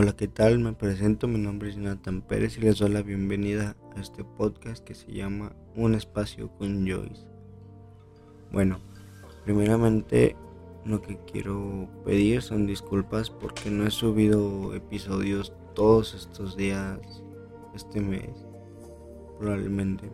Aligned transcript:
Hola, 0.00 0.14
¿qué 0.14 0.28
tal? 0.28 0.60
Me 0.60 0.74
presento, 0.74 1.26
mi 1.26 1.40
nombre 1.40 1.70
es 1.70 1.74
Jonathan 1.74 2.22
Pérez 2.22 2.56
y 2.56 2.60
les 2.60 2.78
doy 2.78 2.90
la 2.90 3.02
bienvenida 3.02 3.74
a 3.96 4.00
este 4.00 4.22
podcast 4.22 4.84
que 4.84 4.94
se 4.94 5.10
llama 5.10 5.56
Un 5.74 5.96
espacio 5.96 6.52
con 6.56 6.88
Joyce. 6.88 7.26
Bueno, 8.52 8.78
primeramente 9.44 10.36
lo 10.84 11.02
que 11.02 11.18
quiero 11.26 11.88
pedir 12.04 12.42
son 12.42 12.64
disculpas 12.64 13.28
porque 13.28 13.72
no 13.72 13.88
he 13.88 13.90
subido 13.90 14.72
episodios 14.72 15.52
todos 15.74 16.14
estos 16.14 16.56
días, 16.56 17.00
este 17.74 18.00
mes, 18.00 18.46
probablemente. 19.40 20.08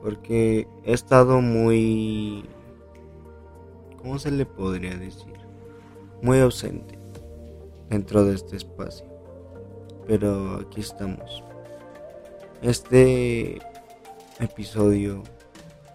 Porque 0.00 0.68
he 0.84 0.92
estado 0.92 1.40
muy... 1.40 2.44
¿Cómo 3.96 4.20
se 4.20 4.30
le 4.30 4.46
podría 4.46 4.96
decir? 4.96 5.34
Muy 6.22 6.38
ausente 6.38 6.99
dentro 7.90 8.24
de 8.24 8.36
este 8.36 8.56
espacio. 8.56 9.04
Pero 10.06 10.60
aquí 10.60 10.80
estamos. 10.80 11.44
Este 12.62 13.58
episodio, 14.38 15.22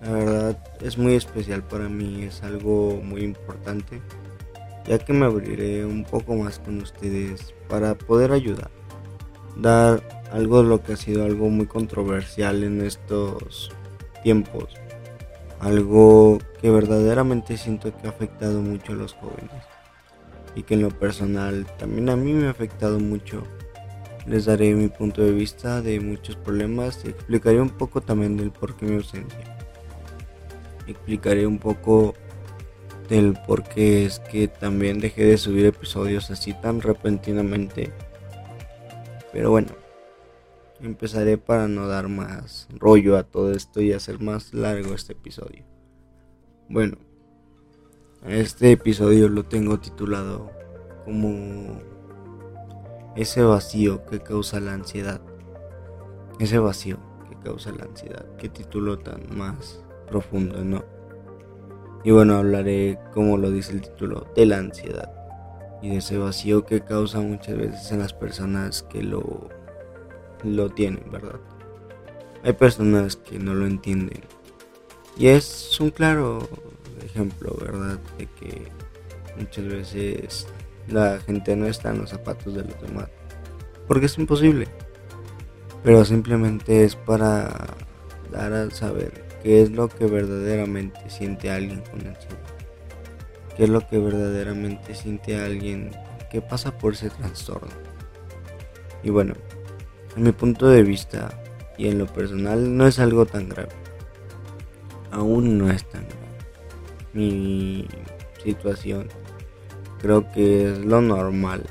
la 0.02 0.12
verdad, 0.12 0.63
es 0.81 0.98
muy 0.98 1.16
especial 1.16 1.63
para 1.63 1.90
mí, 1.90 2.23
es 2.23 2.44
algo 2.44 2.99
muy 3.04 3.21
importante, 3.21 4.02
ya 4.85 4.99
que 4.99 5.13
me 5.13 5.26
abriré 5.26 5.85
un 5.85 6.04
poco 6.04 6.35
más 6.35 6.59
con 6.59 6.81
ustedes 6.81 7.54
para 7.68 7.96
poder 7.96 8.32
ayudar, 8.32 8.70
dar 9.57 10.04
algo 10.32 10.62
de 10.62 10.70
lo 10.70 10.84
que 10.84 10.93
ha 10.93 10.98
sido 10.98 11.23
algo 11.23 11.49
muy 11.49 11.66
controversial 11.66 12.63
en 12.63 12.82
estos 12.82 13.71
tiempos, 14.23 14.76
algo 15.59 16.40
que 16.62 16.70
verdaderamente 16.70 17.57
siento 17.57 17.96
que 17.96 18.07
ha 18.07 18.09
afectado 18.09 18.62
mucho 18.62 18.93
a 18.93 18.96
los 18.96 19.13
jóvenes 19.13 19.63
y 20.56 20.64
que 20.64 20.76
en 20.76 20.82
lo 20.82 20.90
personal 20.90 21.66
también 21.78 22.10
a 22.10 22.16
mí 22.16 22.34
me 22.34 22.48
ha 22.48 22.52
afectado 22.52 23.00
mucho. 23.00 23.44
Les 24.26 24.46
daré 24.46 24.74
mi 24.74 24.88
punto 24.88 25.22
de 25.22 25.32
vista 25.32 25.82
de 25.82 26.00
muchos 26.00 26.36
problemas 26.36 27.02
y 27.06 27.10
explicaré 27.10 27.62
un 27.62 27.70
poco 27.70 28.02
también 28.02 28.38
del 28.38 28.52
por 28.52 28.76
qué 28.76 28.86
mi 28.86 28.96
ausencia. 28.96 29.58
Explicaré 30.88 31.46
un 31.46 31.60
poco 31.60 32.16
del 33.10 33.38
por 33.46 33.64
qué 33.64 34.06
es 34.06 34.20
que 34.20 34.48
también 34.48 35.00
dejé 35.00 35.26
de 35.26 35.38
subir 35.38 35.66
episodios 35.66 36.32
así 36.32 36.54
tan 36.54 36.82
repentinamente. 36.82 37.92
Pero 39.32 39.52
bueno, 39.52 39.70
empezaré 40.82 41.38
para 41.38 41.68
no 41.68 41.88
dar 41.88 42.08
más 42.08 42.68
rollo 42.72 43.18
a 43.18 43.24
todo 43.24 43.52
esto 43.52 43.82
y 43.82 43.94
hacer 43.94 44.20
más 44.20 44.54
largo 44.54 44.96
este 44.96 45.14
episodio. 45.14 45.64
Bueno, 46.68 46.98
este 48.27 48.71
episodio 48.71 49.29
lo 49.29 49.43
tengo 49.43 49.79
titulado 49.79 50.49
como 51.05 51.79
ese 53.15 53.43
vacío 53.43 54.04
que 54.05 54.20
causa 54.20 54.59
la 54.59 54.73
ansiedad. 54.73 55.21
Ese 56.40 56.57
vacío 56.57 56.98
que 57.29 57.35
causa 57.37 57.71
la 57.71 57.84
ansiedad. 57.84 58.26
Qué 58.37 58.49
título 58.49 58.98
tan 58.98 59.21
más 59.37 59.84
profundo, 60.07 60.63
¿no? 60.63 60.84
Y 62.03 62.12
bueno, 62.12 62.35
hablaré, 62.35 62.99
como 63.13 63.37
lo 63.37 63.51
dice 63.51 63.73
el 63.73 63.81
título, 63.81 64.25
de 64.35 64.46
la 64.47 64.57
ansiedad. 64.57 65.12
Y 65.84 65.90
de 65.90 65.97
ese 65.97 66.18
vacío 66.18 66.66
que 66.66 66.81
causa 66.81 67.19
muchas 67.22 67.57
veces 67.57 67.91
en 67.91 68.00
las 68.00 68.13
personas 68.13 68.84
que 68.84 69.03
lo, 69.03 69.50
lo 70.44 70.69
tienen, 70.72 71.12
¿verdad? 71.12 71.40
Hay 72.44 72.53
personas 72.53 73.16
que 73.18 73.38
no 73.38 73.53
lo 73.53 73.68
entienden. 73.68 74.22
Y 75.16 75.28
es 75.28 75.79
un 75.79 75.91
claro 75.91 76.40
ejemplo, 77.06 77.56
¿verdad? 77.59 78.00
De 78.18 78.28
que 78.28 78.68
muchas 79.38 79.66
veces 79.66 80.48
la 80.88 81.20
gente 81.20 81.56
no 81.56 81.68
está 81.68 81.92
en 81.92 82.00
los 82.00 82.10
zapatos 82.10 82.54
de 82.54 82.64
los 82.64 82.82
demás. 82.82 83.10
Porque 83.88 84.08
es 84.08 84.18
imposible. 84.18 84.68
Pero 85.84 86.04
simplemente 86.04 86.84
es 86.84 86.96
para 86.96 87.68
dar 88.32 88.54
a 88.54 88.72
saber 88.72 89.24
qué 89.44 89.62
es 89.62 89.72
lo 89.72 89.88
que 89.88 90.08
verdaderamente 90.08 91.10
siente 91.10 91.52
alguien 91.52 91.82
con 91.82 92.00
ansiedad. 92.00 92.40
Qué 93.56 93.64
es 93.64 93.70
lo 93.70 93.88
que 93.88 94.00
verdaderamente 94.00 94.96
siente 94.96 95.40
alguien 95.40 95.92
que 96.32 96.42
pasa 96.42 96.78
por 96.78 96.94
ese 96.94 97.10
trastorno. 97.10 97.70
Y 99.04 99.12
bueno, 99.12 99.36
en 100.18 100.24
mi 100.24 100.32
punto 100.32 100.68
de 100.68 100.82
vista 100.82 101.30
y 101.78 101.88
en 101.88 102.00
lo 102.00 102.08
personal 102.08 102.76
no 102.76 102.88
es 102.88 103.00
algo 103.00 103.26
tan 103.26 103.48
grave. 103.48 103.70
Aún 105.12 105.58
no 105.58 105.70
es 105.70 105.88
tan 105.88 106.04
grave 106.08 106.25
mi 107.16 107.88
situación. 108.44 109.08
Creo 110.00 110.30
que 110.31 110.72
es 110.72 110.86
lo 110.86 111.02
normal. 111.02 111.64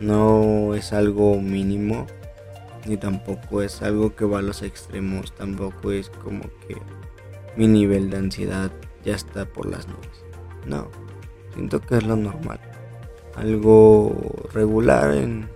No 0.00 0.74
es 0.74 0.92
algo 0.92 1.40
mínimo. 1.40 2.06
Ni 2.86 2.96
tampoco 2.96 3.62
es 3.62 3.82
algo 3.82 4.14
que 4.14 4.24
va 4.24 4.40
a 4.40 4.42
los 4.42 4.62
extremos. 4.62 5.32
Tampoco 5.34 5.92
es 5.92 6.10
como 6.10 6.42
que 6.66 6.76
mi 7.56 7.68
nivel 7.68 8.10
de 8.10 8.18
ansiedad 8.18 8.70
ya 9.04 9.14
está 9.14 9.46
por 9.46 9.66
las 9.66 9.88
nubes. 9.88 10.24
No. 10.66 10.88
Siento 11.54 11.80
que 11.80 11.96
es 11.96 12.06
lo 12.06 12.16
normal. 12.16 12.60
Algo 13.36 14.14
regular 14.52 15.14
en, 15.14 15.48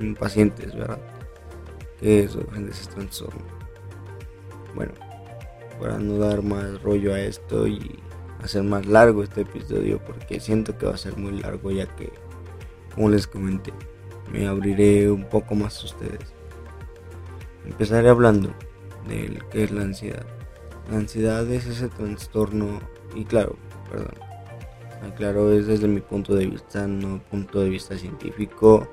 en 0.00 0.14
pacientes, 0.14 0.74
¿verdad? 0.74 1.00
Que 1.98 2.28
sufren 2.28 2.66
de. 2.66 2.72
Bueno 4.74 5.05
para 5.80 5.98
no 5.98 6.18
dar 6.18 6.42
más 6.42 6.82
rollo 6.82 7.14
a 7.14 7.20
esto 7.20 7.66
y 7.66 7.98
hacer 8.42 8.62
más 8.62 8.86
largo 8.86 9.22
este 9.22 9.42
episodio 9.42 9.98
porque 10.04 10.40
siento 10.40 10.76
que 10.76 10.86
va 10.86 10.94
a 10.94 10.98
ser 10.98 11.16
muy 11.16 11.40
largo 11.40 11.70
ya 11.70 11.86
que 11.96 12.12
como 12.94 13.10
les 13.10 13.26
comenté 13.26 13.72
me 14.32 14.46
abriré 14.46 15.10
un 15.10 15.24
poco 15.28 15.54
más 15.54 15.80
a 15.82 15.86
ustedes. 15.86 16.34
Empezaré 17.64 18.08
hablando 18.08 18.50
de 19.08 19.40
qué 19.50 19.64
es 19.64 19.70
la 19.70 19.82
ansiedad. 19.82 20.26
La 20.90 20.98
ansiedad 20.98 21.48
es 21.50 21.66
ese 21.66 21.88
trastorno 21.88 22.80
y 23.14 23.24
claro 23.24 23.56
perdón 23.90 24.14
claro 25.16 25.52
es 25.52 25.66
desde 25.66 25.86
mi 25.88 26.00
punto 26.00 26.34
de 26.34 26.46
vista 26.46 26.86
no 26.86 27.20
punto 27.30 27.60
de 27.60 27.68
vista 27.68 27.96
científico 27.96 28.88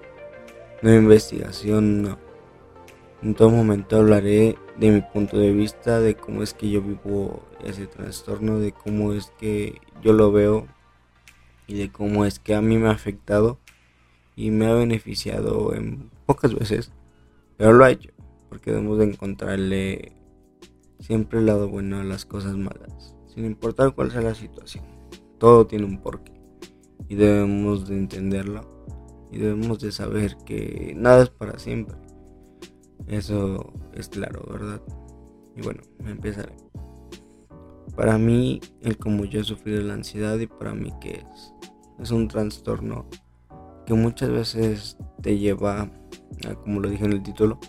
no 0.81 0.93
investigación 0.93 2.03
no 2.03 2.17
en 3.23 3.35
todo 3.35 3.49
momento 3.49 3.95
hablaré 3.95 4.57
de 4.77 4.91
mi 4.91 5.01
punto 5.01 5.37
de 5.37 5.53
vista, 5.53 6.01
de 6.01 6.15
cómo 6.15 6.43
es 6.43 6.53
que 6.53 6.69
yo 6.69 6.81
vivo 6.81 7.43
ese 7.63 7.87
trastorno, 7.87 8.59
de 8.59 8.73
cómo 8.73 9.13
es 9.13 9.31
que 9.39 9.79
yo 10.01 10.11
lo 10.11 10.33
veo 10.33 10.67
y 11.65 11.75
de 11.75 11.89
cómo 11.89 12.25
es 12.25 12.39
que 12.39 12.53
a 12.53 12.61
mí 12.61 12.77
me 12.77 12.89
ha 12.89 12.91
afectado 12.91 13.59
y 14.35 14.51
me 14.51 14.65
ha 14.65 14.73
beneficiado 14.73 15.73
en 15.73 16.09
pocas 16.25 16.53
veces, 16.53 16.91
pero 17.55 17.71
lo 17.71 17.85
ha 17.85 17.91
hecho, 17.91 18.09
porque 18.49 18.71
debemos 18.71 18.97
de 18.99 19.05
encontrarle 19.05 20.11
siempre 20.99 21.39
el 21.39 21.45
lado 21.45 21.69
bueno 21.69 22.01
a 22.01 22.03
las 22.03 22.25
cosas 22.25 22.57
malas, 22.57 23.15
sin 23.33 23.45
importar 23.45 23.95
cuál 23.95 24.11
sea 24.11 24.21
la 24.21 24.35
situación. 24.35 24.83
Todo 25.37 25.65
tiene 25.65 25.85
un 25.85 26.01
porqué 26.01 26.33
y 27.07 27.15
debemos 27.15 27.87
de 27.87 27.95
entenderlo 27.95 28.69
y 29.31 29.37
debemos 29.37 29.79
de 29.79 29.93
saber 29.93 30.35
que 30.45 30.93
nada 30.97 31.23
es 31.23 31.29
para 31.29 31.57
siempre 31.57 31.95
eso 33.07 33.73
es 33.93 34.07
claro, 34.07 34.45
¿verdad? 34.49 34.81
Y 35.55 35.61
bueno, 35.61 35.81
empezaré. 36.05 36.55
Para 37.95 38.17
mí, 38.17 38.59
el 38.81 38.97
como 38.97 39.25
yo 39.25 39.41
he 39.41 39.43
sufrido 39.43 39.81
la 39.81 39.93
ansiedad 39.93 40.39
y 40.39 40.47
para 40.47 40.73
mí 40.73 40.91
que 40.99 41.25
es, 41.31 41.53
es 41.99 42.11
un 42.11 42.27
trastorno 42.27 43.05
que 43.85 43.93
muchas 43.93 44.29
veces 44.29 44.97
te 45.21 45.37
lleva, 45.37 45.89
como 46.63 46.79
lo 46.79 46.89
dije 46.89 47.05
en 47.05 47.13
el 47.13 47.23
título, 47.23 47.59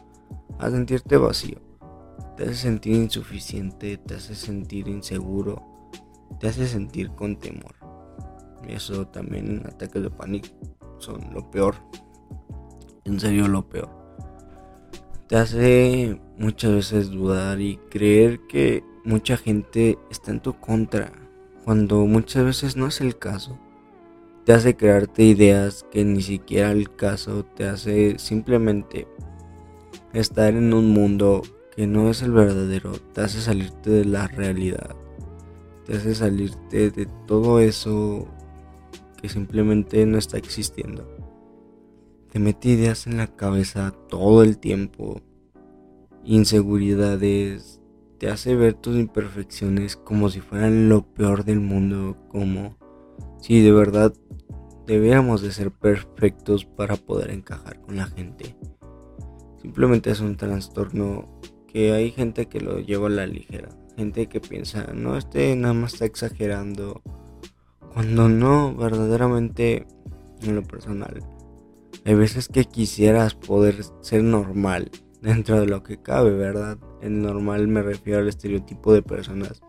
a 0.59 0.71
sentirte 0.71 1.16
vacío. 1.16 1.59
Te 2.37 2.45
hace 2.45 2.54
sentir 2.54 2.95
insuficiente, 2.95 3.97
te 3.98 4.15
hace 4.15 4.34
sentir 4.34 4.89
inseguro, 4.89 5.63
te 6.41 6.48
hace 6.48 6.66
sentir 6.66 7.10
con 7.10 7.37
temor. 7.37 7.75
Eso 8.66 9.07
también 9.09 9.63
ataques 9.66 10.03
de 10.03 10.10
pánico 10.10 10.48
son 10.98 11.34
lo 11.34 11.51
peor. 11.51 11.75
En 13.04 13.21
serio 13.21 13.47
lo 13.47 13.69
peor 13.69 14.03
te 15.28 15.36
hace 15.36 16.21
muchas 16.38 16.72
veces 16.72 17.10
dudar 17.10 17.60
y 17.60 17.78
creer 17.91 18.41
que 18.47 18.84
mucha 19.04 19.36
gente 19.36 19.98
está 20.10 20.30
en 20.30 20.41
tu 20.41 20.54
contra, 20.54 21.12
cuando 21.65 22.04
muchas 22.06 22.44
veces 22.44 22.76
no 22.76 22.86
es 22.88 23.00
el 23.00 23.18
caso. 23.18 23.59
Te 24.44 24.53
hace 24.53 24.76
crearte 24.76 25.22
ideas 25.22 25.86
que 25.91 26.04
ni 26.04 26.21
siquiera 26.21 26.72
el 26.72 26.94
caso, 26.94 27.44
te 27.44 27.65
hace 27.65 28.18
simplemente 28.18 29.09
estar 30.12 30.54
en 30.54 30.74
un 30.74 30.91
mundo 30.91 31.42
que 31.74 31.86
no 31.86 32.10
es 32.10 32.21
el 32.22 32.32
verdadero, 32.32 32.92
te 33.15 33.22
hace 33.22 33.41
salirte 33.41 33.91
de 33.91 34.04
la 34.04 34.28
realidad, 34.28 34.94
te 35.86 35.97
hace 35.97 36.15
salirte 36.15 36.91
de 36.91 37.06
todo 37.26 37.60
eso 37.60 38.28
que 39.21 39.30
simplemente 39.30 40.04
no 40.04 40.18
está 40.18 40.36
existiendo. 40.36 41.14
Te 42.34 42.41
mete 42.41 42.71
ideas 42.71 43.07
en 43.07 43.16
la 43.16 43.28
cabeza 43.28 43.95
todo 44.09 44.42
el 44.42 44.59
tiempo, 44.59 45.21
inseguridades, 46.25 47.81
te 48.19 48.28
hace 48.28 48.57
ver 48.57 48.75
tus 48.75 48.97
imperfecciones 48.97 49.95
como 49.95 50.28
si 50.31 50.41
fueran 50.41 50.89
lo 50.89 51.03
peor 51.15 51.45
del 51.45 51.60
mundo, 51.60 52.16
como 52.27 52.77
si 53.41 53.60
de 53.60 53.71
verdad 53.71 54.13
deberíamos 54.84 55.42
de 55.42 55.53
ser 55.53 55.71
perfectos 55.71 56.65
para 56.65 56.97
poder 56.97 57.31
encajar 57.31 57.81
con 57.81 57.98
la 57.98 58.07
gente. 58.07 58.57
Simplemente 59.63 60.10
es 60.10 60.19
un 60.19 60.36
trastorno 60.36 61.41
que 61.69 61.92
hay 61.92 62.10
gente 62.10 62.47
que 62.47 62.60
lo 62.60 62.81
lleva 62.81 63.07
a 63.07 63.10
la 63.10 63.28
ligera. 63.28 63.69
Gente 63.97 64.27
que 64.27 64.41
piensa, 64.41 64.92
no, 64.92 65.16
este 65.16 65.54
nada 65.54 65.75
más 65.75 65.92
está 65.92 66.07
exagerando. 66.07 67.01
Cuando 67.92 68.28
no, 68.28 68.75
verdaderamente, 68.75 69.86
en 70.42 70.57
lo 70.57 70.65
personal, 70.65 71.22
hay 72.04 72.15
veces 72.15 72.48
que 72.48 72.65
quisieras 72.65 73.34
poder 73.34 73.83
ser 74.01 74.22
normal 74.22 74.91
dentro 75.22 75.59
de 75.59 75.66
lo 75.66 75.83
que 75.83 76.03
cabe, 76.03 76.33
¿verdad? 76.33 76.78
En 77.01 77.22
normal 77.22 77.66
me 77.66 77.83
refiero 77.83 78.21
al 78.21 78.28
estereotipo 78.28 78.92
de 78.92 79.03
personas 79.03 79.62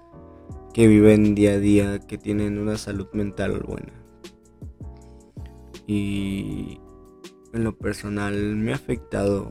que 0.73 0.87
viven 0.87 1.35
día 1.35 1.53
a 1.53 1.59
día, 1.59 1.99
que 1.99 2.17
tienen 2.17 2.59
una 2.59 2.77
salud 2.77 3.07
mental 3.13 3.63
buena. 3.65 3.93
Y 5.87 6.79
en 7.53 7.63
lo 7.63 7.77
personal 7.77 8.35
me 8.57 8.73
ha 8.73 8.75
afectado, 8.75 9.49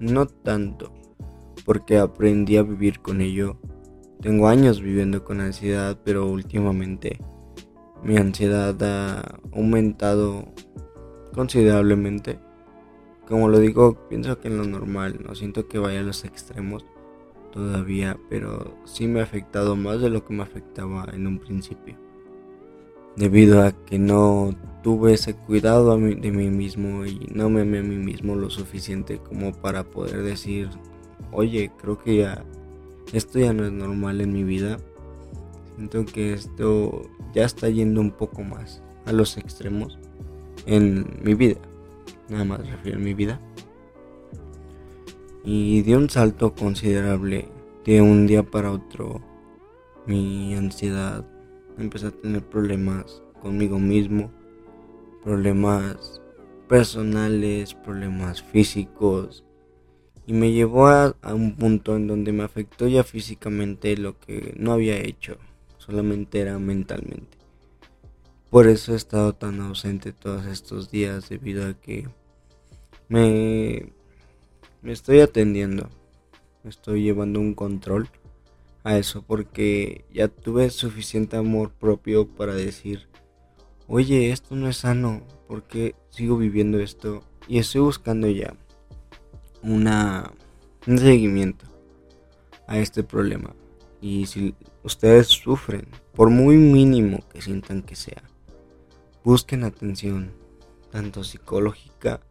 no 0.00 0.26
tanto, 0.26 0.92
porque 1.64 1.98
aprendí 1.98 2.56
a 2.56 2.64
vivir 2.64 2.98
con 3.00 3.20
ello. 3.20 3.60
Tengo 4.20 4.48
años 4.48 4.80
viviendo 4.80 5.22
con 5.22 5.40
ansiedad, 5.40 6.00
pero 6.04 6.26
últimamente 6.26 7.20
mi 8.02 8.16
ansiedad 8.16 8.76
ha 8.82 9.38
aumentado 9.52 10.46
considerablemente. 11.38 12.40
Como 13.28 13.48
lo 13.48 13.60
digo, 13.60 13.94
pienso 14.08 14.40
que 14.40 14.48
en 14.48 14.58
lo 14.58 14.64
normal, 14.64 15.20
no 15.24 15.36
siento 15.36 15.68
que 15.68 15.78
vaya 15.78 16.00
a 16.00 16.02
los 16.02 16.24
extremos 16.24 16.84
todavía, 17.52 18.18
pero 18.28 18.74
sí 18.84 19.06
me 19.06 19.20
ha 19.20 19.22
afectado 19.22 19.76
más 19.76 20.00
de 20.00 20.10
lo 20.10 20.24
que 20.24 20.34
me 20.34 20.42
afectaba 20.42 21.06
en 21.12 21.28
un 21.28 21.38
principio. 21.38 21.96
Debido 23.14 23.62
a 23.62 23.70
que 23.70 24.00
no 24.00 24.52
tuve 24.82 25.12
ese 25.12 25.34
cuidado 25.34 25.96
de 25.96 26.32
mí 26.32 26.50
mismo 26.50 27.06
y 27.06 27.28
no 27.32 27.48
me 27.48 27.60
amé 27.60 27.78
a 27.78 27.82
mí 27.82 27.98
mismo 27.98 28.34
lo 28.34 28.50
suficiente 28.50 29.18
como 29.18 29.52
para 29.52 29.84
poder 29.84 30.24
decir, 30.24 30.68
oye, 31.30 31.70
creo 31.80 31.98
que 31.98 32.16
ya 32.16 32.44
esto 33.12 33.38
ya 33.38 33.52
no 33.52 33.64
es 33.64 33.70
normal 33.70 34.20
en 34.20 34.32
mi 34.32 34.42
vida. 34.42 34.78
Siento 35.76 36.04
que 36.04 36.32
esto 36.32 37.08
ya 37.32 37.44
está 37.44 37.68
yendo 37.68 38.00
un 38.00 38.10
poco 38.10 38.42
más 38.42 38.82
a 39.06 39.12
los 39.12 39.36
extremos 39.36 40.00
en 40.68 41.06
mi 41.22 41.34
vida. 41.34 41.56
Nada 42.28 42.44
más 42.44 42.70
refiero 42.70 42.98
a 42.98 43.00
mi 43.00 43.14
vida. 43.14 43.40
Y 45.44 45.82
dio 45.82 45.96
un 45.96 46.10
salto 46.10 46.54
considerable 46.54 47.48
de 47.84 48.02
un 48.02 48.26
día 48.26 48.42
para 48.42 48.70
otro. 48.70 49.20
Mi 50.06 50.54
ansiedad 50.54 51.24
empezó 51.78 52.08
a 52.08 52.10
tener 52.10 52.42
problemas 52.42 53.22
conmigo 53.40 53.78
mismo, 53.78 54.30
problemas 55.24 56.20
personales, 56.68 57.74
problemas 57.74 58.42
físicos. 58.42 59.44
Y 60.26 60.34
me 60.34 60.52
llevó 60.52 60.88
a, 60.88 61.16
a, 61.22 61.32
un 61.32 61.56
punto 61.56 61.96
en 61.96 62.06
donde 62.06 62.32
me 62.32 62.42
afectó 62.42 62.86
ya 62.86 63.02
físicamente 63.02 63.96
lo 63.96 64.18
que 64.18 64.54
no 64.58 64.72
había 64.72 64.98
hecho, 64.98 65.38
solamente 65.78 66.40
era 66.40 66.58
mentalmente. 66.58 67.37
Por 68.50 68.66
eso 68.66 68.94
he 68.94 68.96
estado 68.96 69.34
tan 69.34 69.60
ausente 69.60 70.12
todos 70.12 70.46
estos 70.46 70.90
días 70.90 71.28
debido 71.28 71.68
a 71.68 71.74
que 71.74 72.08
me, 73.08 73.92
me 74.80 74.92
estoy 74.92 75.20
atendiendo. 75.20 75.90
Me 76.64 76.70
estoy 76.70 77.02
llevando 77.02 77.40
un 77.40 77.54
control 77.54 78.08
a 78.84 78.96
eso 78.96 79.22
porque 79.22 80.06
ya 80.10 80.28
tuve 80.28 80.70
suficiente 80.70 81.36
amor 81.36 81.72
propio 81.72 82.26
para 82.26 82.54
decir, 82.54 83.08
oye, 83.86 84.30
esto 84.30 84.56
no 84.56 84.66
es 84.68 84.78
sano, 84.78 85.22
porque 85.46 85.94
sigo 86.08 86.38
viviendo 86.38 86.80
esto? 86.80 87.22
Y 87.48 87.58
estoy 87.58 87.82
buscando 87.82 88.28
ya 88.28 88.54
una, 89.62 90.32
un 90.86 90.98
seguimiento 90.98 91.66
a 92.66 92.78
este 92.78 93.02
problema. 93.02 93.54
Y 94.00 94.26
si 94.26 94.54
ustedes 94.82 95.26
sufren, 95.26 95.86
por 96.14 96.30
muy 96.30 96.56
mínimo 96.56 97.20
que 97.32 97.42
sientan 97.42 97.82
que 97.82 97.96
sea, 97.96 98.22
Busquen 99.30 99.62
atención, 99.62 100.32
tanto 100.90 101.22
psicológica 101.22 102.22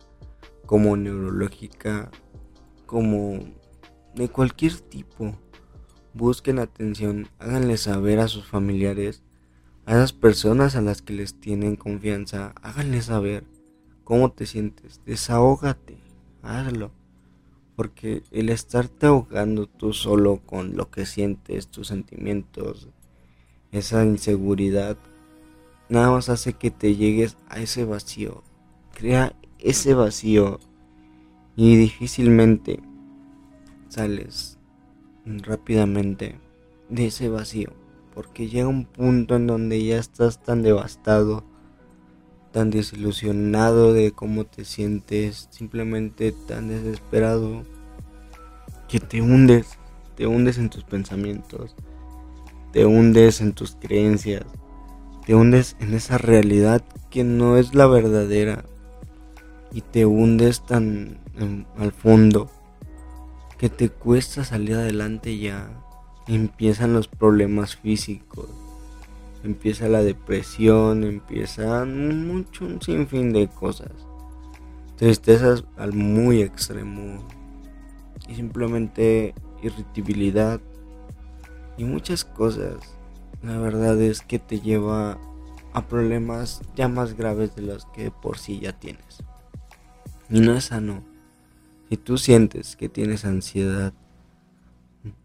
como 0.65 0.97
neurológica, 0.97 2.09
como 2.87 3.37
de 4.15 4.29
cualquier 4.29 4.79
tipo. 4.79 5.37
Busquen 6.15 6.57
atención, 6.57 7.27
háganle 7.37 7.77
saber 7.77 8.19
a 8.19 8.27
sus 8.27 8.47
familiares, 8.47 9.21
a 9.85 9.91
esas 9.91 10.11
personas 10.11 10.75
a 10.75 10.81
las 10.81 11.03
que 11.03 11.13
les 11.13 11.39
tienen 11.39 11.75
confianza, 11.75 12.55
háganle 12.63 13.03
saber 13.03 13.43
cómo 14.03 14.31
te 14.31 14.47
sientes, 14.47 14.99
desahógate, 15.05 15.99
hazlo. 16.41 16.89
Porque 17.75 18.23
el 18.31 18.49
estarte 18.49 19.05
ahogando 19.05 19.67
tú 19.67 19.93
solo 19.93 20.41
con 20.47 20.75
lo 20.75 20.89
que 20.89 21.05
sientes, 21.05 21.67
tus 21.67 21.89
sentimientos, 21.89 22.89
esa 23.71 24.03
inseguridad, 24.03 24.97
nada 25.89 26.11
más 26.11 26.29
hace 26.29 26.53
que 26.53 26.71
te 26.71 26.95
llegues 26.95 27.37
a 27.49 27.59
ese 27.59 27.85
vacío. 27.85 28.43
Crea 28.93 29.35
ese 29.59 29.93
vacío 29.93 30.59
y 31.55 31.75
difícilmente 31.75 32.79
sales 33.89 34.57
rápidamente 35.25 36.39
de 36.89 37.07
ese 37.07 37.29
vacío. 37.29 37.73
Porque 38.13 38.47
llega 38.47 38.67
un 38.67 38.85
punto 38.85 39.35
en 39.35 39.47
donde 39.47 39.83
ya 39.83 39.97
estás 39.97 40.41
tan 40.41 40.63
devastado, 40.63 41.43
tan 42.51 42.71
desilusionado 42.71 43.93
de 43.93 44.11
cómo 44.11 44.45
te 44.45 44.65
sientes, 44.65 45.47
simplemente 45.51 46.31
tan 46.31 46.69
desesperado, 46.69 47.63
que 48.87 48.99
te 48.99 49.21
hundes, 49.21 49.77
te 50.15 50.25
hundes 50.25 50.57
en 50.57 50.69
tus 50.69 50.83
pensamientos, 50.83 51.75
te 52.71 52.85
hundes 52.85 53.41
en 53.41 53.53
tus 53.53 53.75
creencias, 53.75 54.45
te 55.27 55.35
hundes 55.35 55.75
en 55.81 55.93
esa 55.93 56.17
realidad 56.17 56.81
que 57.09 57.25
no 57.25 57.57
es 57.57 57.75
la 57.75 57.85
verdadera 57.85 58.63
y 59.73 59.81
te 59.81 60.05
hundes 60.05 60.65
tan 60.65 61.19
al 61.77 61.91
fondo 61.91 62.49
que 63.57 63.67
te 63.67 63.89
cuesta 63.89 64.45
salir 64.45 64.75
adelante 64.75 65.37
ya. 65.37 65.67
Empiezan 66.29 66.93
los 66.93 67.09
problemas 67.09 67.75
físicos, 67.75 68.47
empieza 69.43 69.89
la 69.89 70.01
depresión, 70.01 71.03
empieza 71.03 71.83
mucho 71.83 72.63
un 72.63 72.81
sinfín 72.81 73.33
de 73.33 73.49
cosas. 73.49 73.91
Tristezas 74.95 75.65
al 75.75 75.91
muy 75.91 76.41
extremo 76.41 77.27
y 78.29 78.35
simplemente 78.35 79.35
irritabilidad 79.61 80.61
y 81.77 81.83
muchas 81.83 82.23
cosas 82.23 82.96
la 83.47 83.57
verdad 83.57 84.01
es 84.01 84.19
que 84.19 84.39
te 84.39 84.59
lleva 84.59 85.17
a 85.71 85.87
problemas 85.87 86.61
ya 86.75 86.89
más 86.89 87.15
graves 87.15 87.55
de 87.55 87.61
los 87.61 87.85
que 87.85 88.11
por 88.11 88.37
sí 88.37 88.59
ya 88.59 88.73
tienes. 88.73 89.23
Y 90.29 90.41
no 90.41 90.53
es 90.53 90.65
sano. 90.65 91.05
Si 91.89 91.95
tú 91.95 92.17
sientes 92.17 92.75
que 92.75 92.89
tienes 92.89 93.23
ansiedad, 93.23 93.93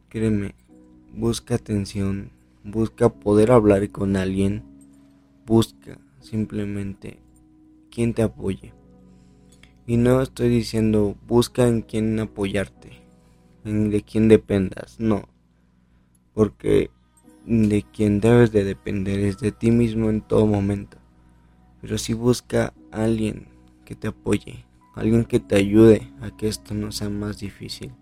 créeme, 0.08 0.54
busca 1.12 1.56
atención, 1.56 2.30
busca 2.62 3.08
poder 3.08 3.50
hablar 3.50 3.90
con 3.90 4.14
alguien, 4.14 4.62
busca 5.44 5.98
simplemente 6.20 7.18
quien 7.90 8.14
te 8.14 8.22
apoye. 8.22 8.72
Y 9.84 9.96
no 9.96 10.22
estoy 10.22 10.48
diciendo 10.48 11.16
busca 11.26 11.66
en 11.66 11.82
quien 11.82 12.20
apoyarte, 12.20 13.02
en 13.64 13.90
de 13.90 14.02
quien 14.02 14.28
dependas, 14.28 15.00
no. 15.00 15.28
Porque 16.34 16.92
de 17.46 17.82
quien 17.82 18.20
debes 18.20 18.52
de 18.52 18.64
depender 18.64 19.20
es 19.20 19.38
de 19.38 19.52
ti 19.52 19.70
mismo 19.70 20.10
en 20.10 20.20
todo 20.20 20.46
momento. 20.46 20.98
Pero 21.80 21.98
si 21.98 22.14
busca 22.14 22.72
alguien 22.90 23.48
que 23.84 23.94
te 23.96 24.08
apoye, 24.08 24.64
alguien 24.94 25.24
que 25.24 25.40
te 25.40 25.56
ayude 25.56 26.12
a 26.20 26.30
que 26.36 26.48
esto 26.48 26.74
no 26.74 26.92
sea 26.92 27.08
más 27.08 27.38
difícil. 27.38 27.92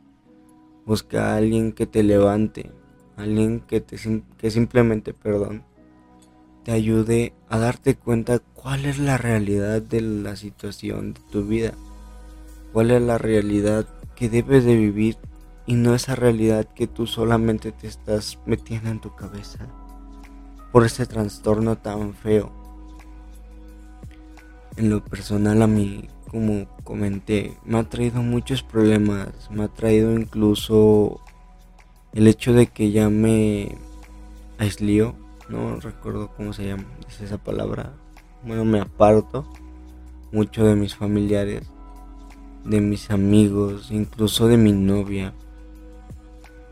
Busca 0.84 1.32
a 1.32 1.36
alguien 1.36 1.72
que 1.72 1.86
te 1.86 2.02
levante, 2.02 2.70
alguien 3.16 3.60
que, 3.60 3.80
te, 3.80 3.96
que 4.38 4.50
simplemente, 4.50 5.14
perdón, 5.14 5.62
te 6.64 6.72
ayude 6.72 7.32
a 7.48 7.58
darte 7.58 7.94
cuenta 7.94 8.38
cuál 8.38 8.84
es 8.84 8.98
la 8.98 9.16
realidad 9.16 9.80
de 9.80 10.00
la 10.00 10.36
situación 10.36 11.14
de 11.14 11.20
tu 11.30 11.44
vida, 11.46 11.72
cuál 12.72 12.90
es 12.90 13.00
la 13.00 13.18
realidad 13.18 13.86
que 14.14 14.28
debes 14.28 14.64
de 14.64 14.76
vivir 14.76 15.16
y 15.66 15.74
no 15.74 15.94
esa 15.94 16.14
realidad 16.14 16.66
que 16.74 16.86
tú 16.86 17.06
solamente 17.06 17.72
te 17.72 17.86
estás 17.86 18.38
metiendo 18.46 18.90
en 18.90 19.00
tu 19.00 19.14
cabeza 19.14 19.66
por 20.72 20.84
ese 20.84 21.06
trastorno 21.06 21.76
tan 21.76 22.14
feo. 22.14 22.52
En 24.76 24.90
lo 24.90 25.04
personal 25.04 25.62
a 25.62 25.66
mí, 25.66 26.08
como 26.30 26.66
comenté, 26.84 27.56
me 27.64 27.78
ha 27.78 27.84
traído 27.84 28.22
muchos 28.22 28.62
problemas, 28.62 29.28
me 29.50 29.64
ha 29.64 29.68
traído 29.68 30.12
incluso 30.12 31.20
el 32.12 32.26
hecho 32.28 32.52
de 32.52 32.68
que 32.68 32.92
ya 32.92 33.10
me 33.10 33.76
aisló, 34.58 35.14
no 35.48 35.76
recuerdo 35.80 36.30
cómo 36.36 36.52
se 36.52 36.66
llama, 36.66 36.84
es 37.08 37.20
esa 37.20 37.38
palabra, 37.38 37.92
bueno, 38.44 38.64
me 38.64 38.80
aparto 38.80 39.46
mucho 40.32 40.64
de 40.64 40.76
mis 40.76 40.94
familiares, 40.94 41.68
de 42.64 42.80
mis 42.80 43.10
amigos, 43.10 43.90
incluso 43.90 44.46
de 44.48 44.56
mi 44.56 44.72
novia. 44.72 45.34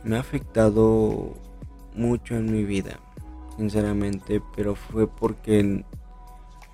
Me 0.05 0.17
ha 0.17 0.21
afectado 0.21 1.35
mucho 1.95 2.37
en 2.37 2.53
mi 2.53 2.65
vida, 2.65 3.01
sinceramente, 3.57 4.41
pero 4.55 4.75
fue 4.75 5.09
porque 5.09 5.85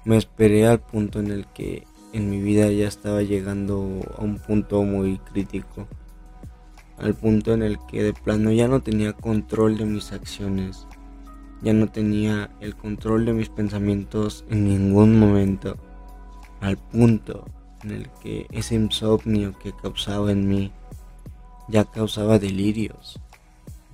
me 0.04 0.16
esperé 0.16 0.66
al 0.66 0.80
punto 0.80 1.20
en 1.20 1.30
el 1.30 1.46
que 1.46 1.86
en 2.12 2.30
mi 2.30 2.40
vida 2.40 2.70
ya 2.70 2.86
estaba 2.86 3.22
llegando 3.22 4.00
a 4.16 4.22
un 4.22 4.38
punto 4.38 4.82
muy 4.82 5.18
crítico. 5.18 5.88
Al 6.98 7.14
punto 7.14 7.54
en 7.54 7.62
el 7.62 7.78
que 7.88 8.02
de 8.02 8.12
plano 8.12 8.52
ya 8.52 8.68
no 8.68 8.80
tenía 8.80 9.14
control 9.14 9.78
de 9.78 9.84
mis 9.84 10.12
acciones. 10.12 10.86
Ya 11.62 11.72
no 11.72 11.88
tenía 11.88 12.50
el 12.60 12.76
control 12.76 13.24
de 13.24 13.32
mis 13.32 13.48
pensamientos 13.48 14.44
en 14.50 14.64
ningún 14.68 15.18
momento. 15.18 15.76
Al 16.60 16.76
punto 16.76 17.46
en 17.82 17.90
el 17.90 18.10
que 18.22 18.46
ese 18.52 18.76
insomnio 18.76 19.58
que 19.58 19.72
causaba 19.72 20.30
en 20.30 20.48
mí 20.48 20.70
ya 21.68 21.84
causaba 21.84 22.38
delirios. 22.38 23.20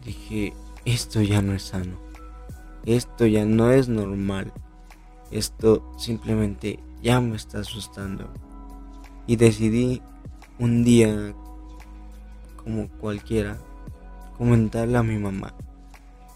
Dije, 0.05 0.55
esto 0.85 1.21
ya 1.23 1.43
no 1.43 1.53
es 1.53 1.63
sano. 1.63 1.99
Esto 2.87 3.27
ya 3.27 3.45
no 3.45 3.71
es 3.71 3.89
normal. 3.89 4.53
Esto 5.31 5.95
simplemente 5.99 6.81
ya 7.03 7.21
me 7.21 7.37
está 7.37 7.61
asustando. 7.61 8.29
Y 9.27 9.37
decidí 9.37 10.03
un 10.59 10.85
día, 10.85 11.35
como 12.57 12.89
cualquiera, 12.89 13.59
comentarle 14.37 14.99
a 14.99 15.03
mi 15.03 15.19
mamá. 15.19 15.55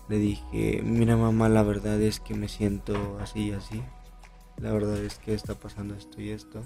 Le 0.08 0.18
dije, 0.18 0.82
mira 0.84 1.16
mamá, 1.16 1.48
la 1.48 1.62
verdad 1.62 2.00
es 2.02 2.20
que 2.20 2.34
me 2.34 2.48
siento 2.48 3.18
así 3.20 3.48
y 3.48 3.52
así. 3.52 3.82
La 4.58 4.72
verdad 4.72 4.98
es 4.98 5.18
que 5.18 5.34
está 5.34 5.54
pasando 5.54 5.94
esto 5.94 6.20
y 6.20 6.30
esto. 6.30 6.62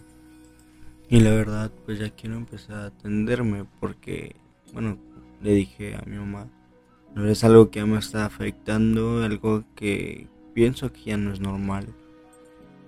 Y 1.09 1.21
la 1.21 1.31
verdad, 1.31 1.71
pues 1.87 1.99
ya 1.99 2.11
quiero 2.11 2.37
empezar 2.37 2.77
a 2.77 2.87
atenderme 2.87 3.65
porque, 3.81 4.37
bueno, 4.73 4.99
le 5.43 5.55
dije 5.55 5.97
a 5.97 6.03
mi 6.07 6.17
mamá, 6.17 6.49
no 7.15 7.29
es 7.29 7.45
algo 7.45 7.71
que 7.71 7.81
ya 7.81 7.87
me 7.87 7.99
está 7.99 8.27
afectando, 8.27 9.23
algo 9.23 9.65
que 9.75 10.29
pienso 10.55 10.93
que 10.93 11.03
ya 11.03 11.17
no 11.17 11.33
es 11.33 11.41
normal. 11.41 11.95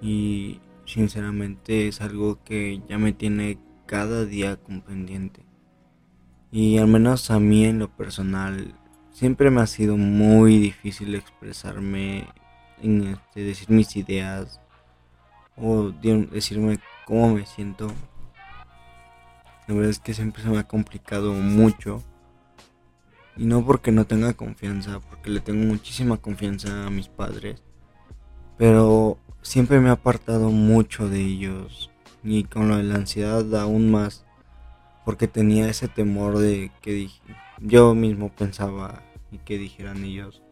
Y 0.02 0.60
sinceramente 0.84 1.88
es 1.88 2.00
algo 2.00 2.42
que 2.44 2.80
ya 2.88 2.98
me 2.98 3.12
tiene 3.12 3.58
cada 3.86 4.24
día 4.24 4.56
con 4.56 4.80
pendiente. 4.80 5.42
Y 6.52 6.78
al 6.78 6.88
menos 6.88 7.30
a 7.30 7.38
mí 7.38 7.64
en 7.64 7.78
lo 7.78 7.88
personal 7.88 8.74
siempre 9.12 9.50
me 9.50 9.60
ha 9.60 9.66
sido 9.66 9.96
muy 9.96 10.58
difícil 10.58 11.14
expresarme, 11.14 12.26
en 12.82 13.02
este, 13.08 13.42
decir 13.42 13.70
mis 13.70 13.94
ideas 13.96 14.60
o 15.56 15.90
decirme 15.90 16.78
cómo 17.04 17.34
me 17.34 17.46
siento. 17.46 17.88
La 19.70 19.76
verdad 19.76 19.90
es 19.90 20.00
que 20.00 20.14
siempre 20.14 20.42
se 20.42 20.48
me 20.48 20.58
ha 20.58 20.66
complicado 20.66 21.32
mucho. 21.32 22.02
Y 23.36 23.44
no 23.44 23.64
porque 23.64 23.92
no 23.92 24.04
tenga 24.04 24.32
confianza, 24.32 24.98
porque 24.98 25.30
le 25.30 25.38
tengo 25.38 25.64
muchísima 25.64 26.16
confianza 26.16 26.88
a 26.88 26.90
mis 26.90 27.06
padres. 27.06 27.62
Pero 28.58 29.16
siempre 29.42 29.78
me 29.78 29.90
ha 29.90 29.92
apartado 29.92 30.50
mucho 30.50 31.08
de 31.08 31.20
ellos. 31.20 31.92
Y 32.24 32.42
con 32.44 32.68
lo 32.68 32.78
de 32.78 32.82
la 32.82 32.96
ansiedad 32.96 33.54
aún 33.54 33.92
más. 33.92 34.24
Porque 35.04 35.28
tenía 35.28 35.68
ese 35.68 35.86
temor 35.86 36.38
de 36.38 36.72
que 36.82 37.08
yo 37.60 37.94
mismo 37.94 38.28
pensaba 38.28 39.04
y 39.30 39.38
que 39.38 39.56
dijeran 39.56 40.02
ellos, 40.02 40.42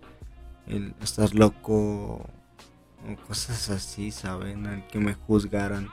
el, 0.69 0.95
estás 1.03 1.35
loco 1.35 1.75
o 1.75 2.27
cosas 3.27 3.69
así, 3.71 4.13
¿saben? 4.13 4.69
Al 4.69 4.87
que 4.87 5.01
me 5.01 5.15
juzgaran. 5.15 5.89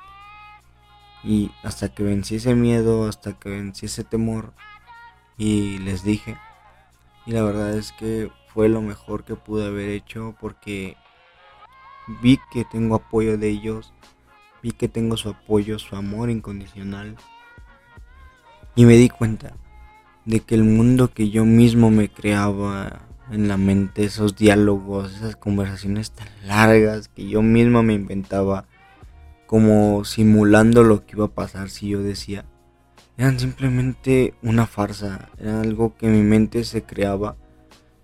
Y 1.26 1.52
hasta 1.64 1.90
que 1.90 2.04
vencí 2.04 2.36
ese 2.36 2.54
miedo, 2.56 3.08
hasta 3.08 3.34
que 3.34 3.50
vencí 3.50 3.88
ese 3.88 4.04
temor 4.04 4.54
y 5.38 5.80
les 5.80 6.04
dije. 6.04 6.38
Y 7.26 7.32
la 7.32 7.44
verdad 7.44 7.76
es 7.76 7.92
que 7.94 8.30
fue 8.54 8.70
lo 8.70 8.82
mejor 8.82 9.24
que 9.26 9.36
pude 9.36 9.66
haber 9.66 9.90
hecho 9.90 10.36
porque 10.40 10.96
vi 12.22 12.40
que 12.52 12.64
tengo 12.66 12.96
apoyo 12.96 13.38
de 13.38 13.50
ellos, 13.50 13.92
vi 14.62 14.72
que 14.72 14.88
tengo 14.88 15.18
su 15.18 15.30
apoyo, 15.30 15.80
su 15.80 15.96
amor 15.96 16.30
incondicional. 16.30 17.16
Y 18.76 18.86
me 18.86 18.96
di 18.96 19.10
cuenta 19.10 19.54
de 20.26 20.42
que 20.42 20.56
el 20.56 20.64
mundo 20.64 21.12
que 21.12 21.30
yo 21.30 21.46
mismo 21.46 21.90
me 21.90 22.10
creaba 22.10 23.02
en 23.32 23.48
la 23.48 23.58
mente, 23.58 24.04
esos 24.04 24.36
diálogos, 24.36 25.16
esas 25.16 25.36
conversaciones 25.36 26.12
tan 26.12 26.28
largas 26.46 27.08
que 27.08 27.28
yo 27.28 27.42
mismo 27.42 27.84
me 27.84 27.94
inventaba, 27.94 28.66
como 29.46 30.06
simulando 30.06 30.84
lo 30.84 31.06
que 31.06 31.16
iba 31.16 31.26
a 31.26 31.36
pasar 31.36 31.70
si 31.70 31.90
yo 31.90 32.02
decía, 32.02 32.46
eran 33.18 33.40
simplemente 33.40 34.34
una 34.42 34.68
farsa, 34.68 35.30
era 35.40 35.62
algo 35.62 35.96
que 35.96 36.08
mi 36.08 36.22
mente 36.22 36.64
se 36.64 36.84
creaba 36.84 37.38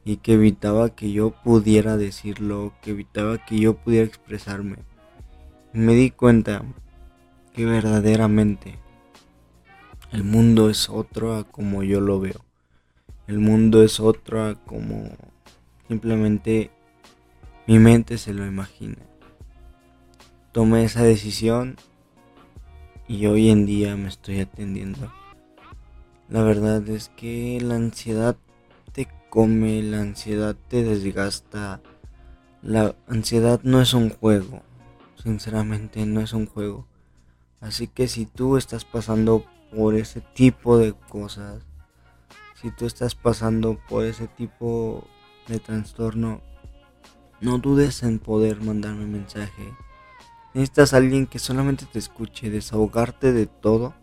y 0.05 0.17
que 0.17 0.33
evitaba 0.33 0.95
que 0.95 1.11
yo 1.11 1.31
pudiera 1.31 1.97
decirlo, 1.97 2.73
que 2.81 2.91
evitaba 2.91 3.37
que 3.45 3.59
yo 3.59 3.75
pudiera 3.75 4.05
expresarme. 4.05 4.77
me 5.73 5.93
di 5.95 6.11
cuenta 6.11 6.63
que 7.53 7.65
verdaderamente 7.65 8.79
el 10.11 10.23
mundo 10.23 10.69
es 10.69 10.89
otro 10.89 11.35
a 11.35 11.43
como 11.45 11.83
yo 11.83 12.01
lo 12.01 12.19
veo. 12.19 12.43
El 13.27 13.39
mundo 13.39 13.83
es 13.83 13.99
otro 13.99 14.45
a 14.45 14.55
como 14.55 15.09
simplemente 15.87 16.71
mi 17.67 17.79
mente 17.79 18.17
se 18.17 18.33
lo 18.33 18.45
imagina. 18.45 18.97
Tomé 20.51 20.83
esa 20.83 21.03
decisión 21.03 21.77
y 23.07 23.25
hoy 23.27 23.49
en 23.51 23.65
día 23.65 23.95
me 23.95 24.09
estoy 24.09 24.41
atendiendo. 24.41 25.09
La 26.27 26.43
verdad 26.43 26.85
es 26.89 27.07
que 27.15 27.57
la 27.61 27.75
ansiedad 27.75 28.35
te 28.91 29.07
come, 29.29 29.81
la 29.81 30.01
ansiedad 30.01 30.57
te 30.67 30.83
desgasta. 30.83 31.81
La 32.61 32.97
ansiedad 33.07 33.61
no 33.63 33.79
es 33.79 33.93
un 33.93 34.09
juego, 34.09 34.61
sinceramente 35.23 36.05
no 36.05 36.19
es 36.19 36.33
un 36.33 36.47
juego. 36.47 36.85
Así 37.61 37.87
que 37.87 38.09
si 38.09 38.25
tú 38.25 38.57
estás 38.57 38.83
pasando 38.83 39.45
por 39.73 39.95
ese 39.95 40.19
tipo 40.19 40.77
de 40.77 40.91
cosas, 40.91 41.63
si 42.61 42.71
tú 42.71 42.87
estás 42.87 43.15
pasando 43.15 43.79
por 43.87 44.03
ese 44.03 44.27
tipo 44.27 45.07
de 45.47 45.61
trastorno, 45.61 46.41
no 47.39 47.57
dudes 47.57 48.03
en 48.03 48.19
poder 48.19 48.59
mandarme 48.59 49.05
un 49.05 49.13
mensaje 49.13 49.73
necesitas 50.53 50.93
alguien 50.93 51.27
que 51.27 51.39
solamente 51.39 51.85
te 51.85 51.99
escuche, 51.99 52.49
desahogarte 52.49 53.33
de 53.33 53.47
todo, 53.47 53.93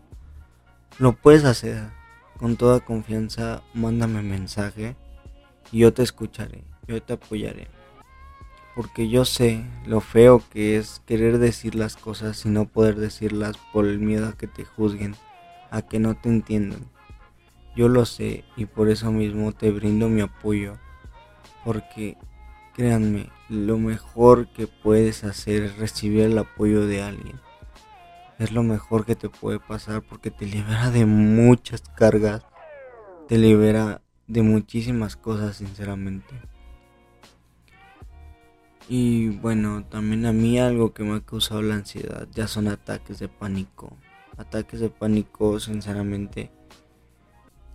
lo 0.97 1.13
puedes 1.13 1.45
hacer. 1.45 1.97
Con 2.37 2.55
toda 2.55 2.79
confianza, 2.79 3.63
mándame 3.73 4.21
mensaje 4.21 4.95
y 5.73 5.79
yo 5.79 5.93
te 5.93 6.03
escucharé, 6.03 6.63
yo 6.87 7.01
te 7.03 7.13
apoyaré. 7.13 7.67
Porque 8.75 9.09
yo 9.09 9.25
sé 9.25 9.65
lo 9.85 9.99
feo 9.99 10.41
que 10.49 10.77
es 10.77 11.01
querer 11.05 11.37
decir 11.37 11.75
las 11.75 11.97
cosas 11.97 12.45
y 12.45 12.49
no 12.49 12.65
poder 12.65 12.95
decirlas 12.95 13.57
por 13.73 13.85
el 13.85 13.99
miedo 13.99 14.29
a 14.29 14.37
que 14.37 14.47
te 14.47 14.63
juzguen, 14.63 15.15
a 15.69 15.81
que 15.81 15.99
no 15.99 16.15
te 16.15 16.29
entiendan. 16.29 16.89
Yo 17.75 17.89
lo 17.89 18.05
sé 18.05 18.45
y 18.55 18.65
por 18.65 18.89
eso 18.89 19.11
mismo 19.11 19.51
te 19.51 19.71
brindo 19.71 20.07
mi 20.07 20.21
apoyo. 20.21 20.77
Porque 21.65 22.17
Créanme, 22.79 23.27
lo 23.49 23.77
mejor 23.77 24.47
que 24.53 24.65
puedes 24.65 25.25
hacer 25.25 25.63
es 25.63 25.77
recibir 25.77 26.21
el 26.21 26.37
apoyo 26.37 26.87
de 26.87 27.01
alguien. 27.01 27.37
Es 28.37 28.53
lo 28.53 28.63
mejor 28.63 29.05
que 29.05 29.17
te 29.17 29.27
puede 29.27 29.59
pasar 29.59 30.01
porque 30.01 30.31
te 30.31 30.45
libera 30.45 30.89
de 30.89 31.05
muchas 31.05 31.81
cargas, 31.81 32.45
te 33.27 33.37
libera 33.37 34.01
de 34.27 34.43
muchísimas 34.43 35.17
cosas, 35.17 35.57
sinceramente. 35.57 36.33
Y 38.87 39.27
bueno, 39.27 39.83
también 39.83 40.25
a 40.25 40.31
mí 40.31 40.57
algo 40.57 40.93
que 40.93 41.03
me 41.03 41.17
ha 41.17 41.19
causado 41.19 41.61
la 41.61 41.75
ansiedad 41.75 42.29
ya 42.33 42.47
son 42.47 42.69
ataques 42.69 43.19
de 43.19 43.27
pánico. 43.27 43.97
Ataques 44.37 44.79
de 44.79 44.89
pánico, 44.89 45.59
sinceramente, 45.59 46.49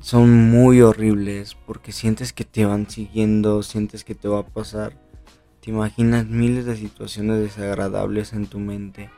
son 0.00 0.50
muy 0.50 0.82
horribles 0.82 1.56
porque 1.66 1.92
sientes 1.92 2.32
que 2.32 2.44
te 2.44 2.64
van 2.64 2.88
siguiendo, 2.90 3.62
sientes 3.62 4.04
que 4.04 4.14
te 4.14 4.28
va 4.28 4.40
a 4.40 4.46
pasar. 4.46 4.98
Te 5.60 5.70
imaginas 5.70 6.26
miles 6.26 6.66
de 6.66 6.76
situaciones 6.76 7.40
desagradables 7.40 8.32
en 8.32 8.46
tu 8.46 8.58
mente. 8.58 9.10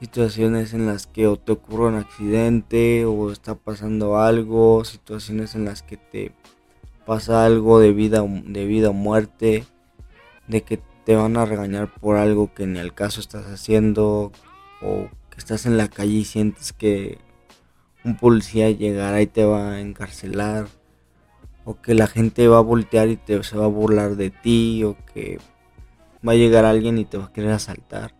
Situaciones 0.00 0.72
en 0.72 0.86
las 0.86 1.06
que 1.06 1.26
o 1.26 1.36
te 1.36 1.52
ocurre 1.52 1.88
un 1.88 1.96
accidente 1.96 3.04
o 3.04 3.30
está 3.30 3.54
pasando 3.54 4.18
algo, 4.18 4.84
situaciones 4.84 5.54
en 5.54 5.64
las 5.64 5.82
que 5.82 5.96
te 5.96 6.32
pasa 7.06 7.44
algo 7.44 7.78
de 7.78 7.92
vida, 7.92 8.22
de 8.22 8.66
vida 8.66 8.90
o 8.90 8.92
muerte, 8.92 9.64
de 10.48 10.62
que 10.62 10.80
te 11.04 11.14
van 11.14 11.36
a 11.36 11.46
regañar 11.46 11.92
por 11.94 12.16
algo 12.16 12.52
que 12.52 12.66
ni 12.66 12.78
al 12.78 12.94
caso 12.94 13.20
estás 13.20 13.46
haciendo 13.46 14.32
o 14.82 15.08
que 15.30 15.38
estás 15.38 15.66
en 15.66 15.76
la 15.76 15.88
calle 15.88 16.14
y 16.14 16.24
sientes 16.24 16.72
que 16.72 17.18
un 18.06 18.16
policía 18.16 18.70
llegará 18.70 19.20
y 19.20 19.26
te 19.26 19.44
va 19.44 19.72
a 19.72 19.80
encarcelar, 19.80 20.68
o 21.64 21.80
que 21.82 21.94
la 21.94 22.06
gente 22.06 22.46
va 22.46 22.58
a 22.58 22.62
voltear 22.62 23.08
y 23.08 23.16
te, 23.16 23.42
se 23.42 23.58
va 23.58 23.64
a 23.64 23.68
burlar 23.68 24.14
de 24.14 24.30
ti, 24.30 24.84
o 24.84 24.96
que 25.12 25.40
va 26.26 26.32
a 26.32 26.36
llegar 26.36 26.64
alguien 26.64 26.98
y 26.98 27.04
te 27.04 27.18
va 27.18 27.24
a 27.26 27.32
querer 27.32 27.50
asaltar. 27.50 28.14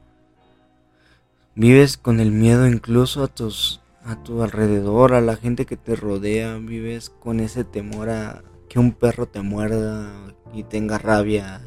Vives 1.55 1.97
con 1.97 2.21
el 2.21 2.33
miedo 2.33 2.67
incluso 2.67 3.23
a 3.23 3.29
tus 3.29 3.81
a 4.05 4.23
tu 4.23 4.43
alrededor, 4.43 5.15
a 5.15 5.21
la 5.21 5.37
gente 5.37 5.67
que 5.67 5.77
te 5.77 5.97
rodea, 5.97 6.59
vives 6.59 7.11
con 7.11 7.41
ese 7.41 7.65
temor 7.65 8.11
a 8.11 8.43
que 8.69 8.79
un 8.79 8.93
perro 8.93 9.27
te 9.27 9.43
muerda 9.43 10.13
y 10.53 10.63
tenga 10.63 10.99
rabia 10.99 11.61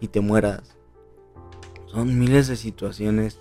y 0.00 0.08
te 0.08 0.20
mueras. 0.20 0.62
Son 1.86 2.18
miles 2.18 2.48
de 2.48 2.56
situaciones 2.56 3.40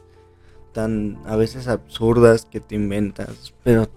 tan 0.73 1.17
a 1.25 1.37
veces 1.37 1.69
absurdas 1.69 2.45
que 2.45 2.59
te 2.59 2.75
inventas, 2.75 3.53
pero 3.63 3.89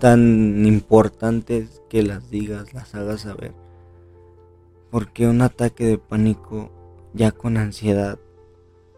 tan 0.00 0.66
importantes 0.66 1.82
que 1.88 2.02
las 2.02 2.30
digas, 2.30 2.74
las 2.74 2.94
hagas 2.94 3.22
saber. 3.22 3.52
Porque 4.90 5.26
un 5.26 5.42
ataque 5.42 5.84
de 5.86 5.98
pánico 5.98 6.70
ya 7.12 7.32
con 7.32 7.56
ansiedad 7.56 8.18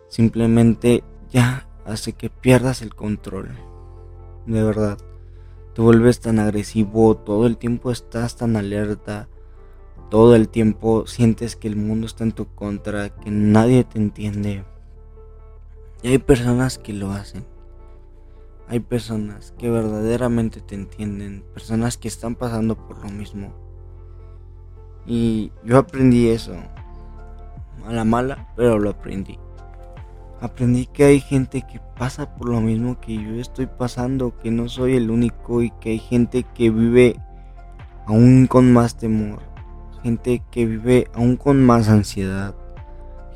simplemente 0.08 1.04
ya 1.30 1.68
hace 1.84 2.12
que 2.12 2.30
pierdas 2.30 2.82
el 2.82 2.94
control. 2.94 3.50
De 4.46 4.62
verdad, 4.62 4.98
te 5.74 5.82
vuelves 5.82 6.20
tan 6.20 6.38
agresivo, 6.38 7.16
todo 7.16 7.46
el 7.46 7.56
tiempo 7.56 7.90
estás 7.90 8.36
tan 8.36 8.56
alerta, 8.56 9.28
todo 10.10 10.34
el 10.34 10.48
tiempo 10.48 11.06
sientes 11.06 11.54
que 11.54 11.68
el 11.68 11.76
mundo 11.76 12.06
está 12.06 12.24
en 12.24 12.32
tu 12.32 12.46
contra, 12.46 13.10
que 13.10 13.30
nadie 13.30 13.84
te 13.84 13.98
entiende. 13.98 14.64
Y 16.02 16.08
hay 16.08 16.18
personas 16.18 16.78
que 16.78 16.92
lo 16.92 17.12
hacen. 17.12 17.44
Hay 18.68 18.80
personas 18.80 19.54
que 19.58 19.70
verdaderamente 19.70 20.60
te 20.60 20.74
entienden, 20.74 21.42
personas 21.54 21.96
que 21.96 22.08
están 22.08 22.34
pasando 22.34 22.76
por 22.76 23.02
lo 23.02 23.10
mismo. 23.10 23.52
Y 25.06 25.52
yo 25.64 25.78
aprendí 25.78 26.28
eso. 26.28 26.54
A 27.86 27.92
la 27.92 28.04
mala, 28.04 28.52
pero 28.56 28.78
lo 28.78 28.90
aprendí. 28.90 29.38
Aprendí 30.40 30.86
que 30.86 31.04
hay 31.04 31.20
gente 31.20 31.62
que 31.62 31.80
pasa 31.98 32.36
por 32.36 32.50
lo 32.50 32.60
mismo 32.60 33.00
que 33.00 33.14
yo 33.14 33.40
estoy 33.40 33.66
pasando, 33.66 34.38
que 34.38 34.50
no 34.50 34.68
soy 34.68 34.96
el 34.96 35.10
único 35.10 35.62
y 35.62 35.70
que 35.80 35.90
hay 35.90 35.98
gente 35.98 36.44
que 36.54 36.70
vive 36.70 37.16
aún 38.06 38.46
con 38.46 38.72
más 38.72 38.96
temor, 38.96 39.40
gente 40.02 40.42
que 40.50 40.66
vive 40.66 41.08
aún 41.14 41.36
con 41.36 41.64
más 41.64 41.88
ansiedad, 41.88 42.54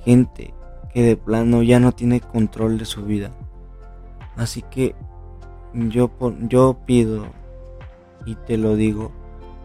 gente 0.04 0.54
que 0.92 1.02
de 1.02 1.16
plano 1.16 1.62
ya 1.62 1.80
no 1.80 1.92
tiene 1.92 2.20
control 2.20 2.78
de 2.78 2.84
su 2.84 3.04
vida. 3.04 3.32
Así 4.36 4.62
que 4.62 4.94
yo, 5.74 6.10
yo 6.48 6.78
pido 6.86 7.26
y 8.26 8.34
te 8.34 8.56
lo 8.58 8.76
digo, 8.76 9.12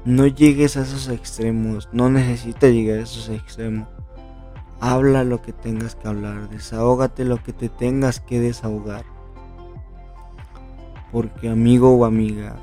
no 0.05 0.25
llegues 0.25 0.77
a 0.77 0.81
esos 0.81 1.09
extremos, 1.09 1.89
no 1.91 2.09
necesitas 2.09 2.71
llegar 2.71 2.99
a 2.99 3.03
esos 3.03 3.29
extremos. 3.29 3.87
Habla 4.79 5.23
lo 5.23 5.41
que 5.41 5.53
tengas 5.53 5.95
que 5.95 6.07
hablar, 6.07 6.49
desahógate 6.49 7.25
lo 7.25 7.43
que 7.43 7.51
te 7.51 7.67
tengas 7.67 8.19
que 8.19 8.39
desahogar. 8.39 9.05
Porque 11.11 11.49
amigo 11.49 11.93
o 11.93 12.05
amiga, 12.05 12.57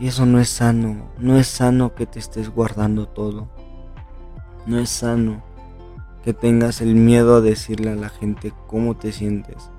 eso 0.00 0.26
no 0.26 0.40
es 0.40 0.48
sano, 0.48 1.08
no 1.18 1.38
es 1.38 1.46
sano 1.46 1.94
que 1.94 2.06
te 2.06 2.18
estés 2.18 2.50
guardando 2.50 3.08
todo. 3.08 3.48
No 4.66 4.78
es 4.78 4.90
sano 4.90 5.42
que 6.22 6.34
tengas 6.34 6.80
el 6.80 6.94
miedo 6.94 7.36
a 7.36 7.40
decirle 7.40 7.90
a 7.90 7.96
la 7.96 8.08
gente 8.08 8.52
cómo 8.66 8.96
te 8.96 9.12
sientes. 9.12 9.70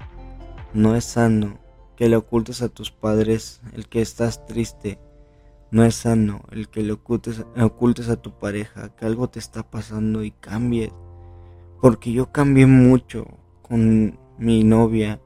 No 0.74 0.96
es 0.96 1.03
sano 1.05 1.60
que 2.00 2.08
le 2.08 2.15
ocultes 2.15 2.62
a 2.62 2.70
tus 2.70 2.91
padres 2.91 3.60
el 3.74 3.89
que 3.89 4.00
estás 4.01 4.46
triste. 4.46 5.00
No 5.70 5.84
es 5.84 5.96
sano 5.96 6.44
el 6.50 6.70
que 6.70 6.82
le 6.82 6.94
ocultes, 6.94 7.44
ocultes 7.62 8.08
a 8.08 8.15
tu 8.15 8.39
pareja 8.39 8.96
que 8.96 9.06
algo 9.06 9.27
te 9.27 9.39
está 9.39 9.63
pasando 9.70 10.24
y 10.24 10.31
cambies 10.31 10.94
porque 11.81 12.14
yo 12.14 12.31
cambié 12.31 12.68
mucho 12.68 13.25
con 13.62 14.18
mi 14.38 14.64
novia, 14.64 15.20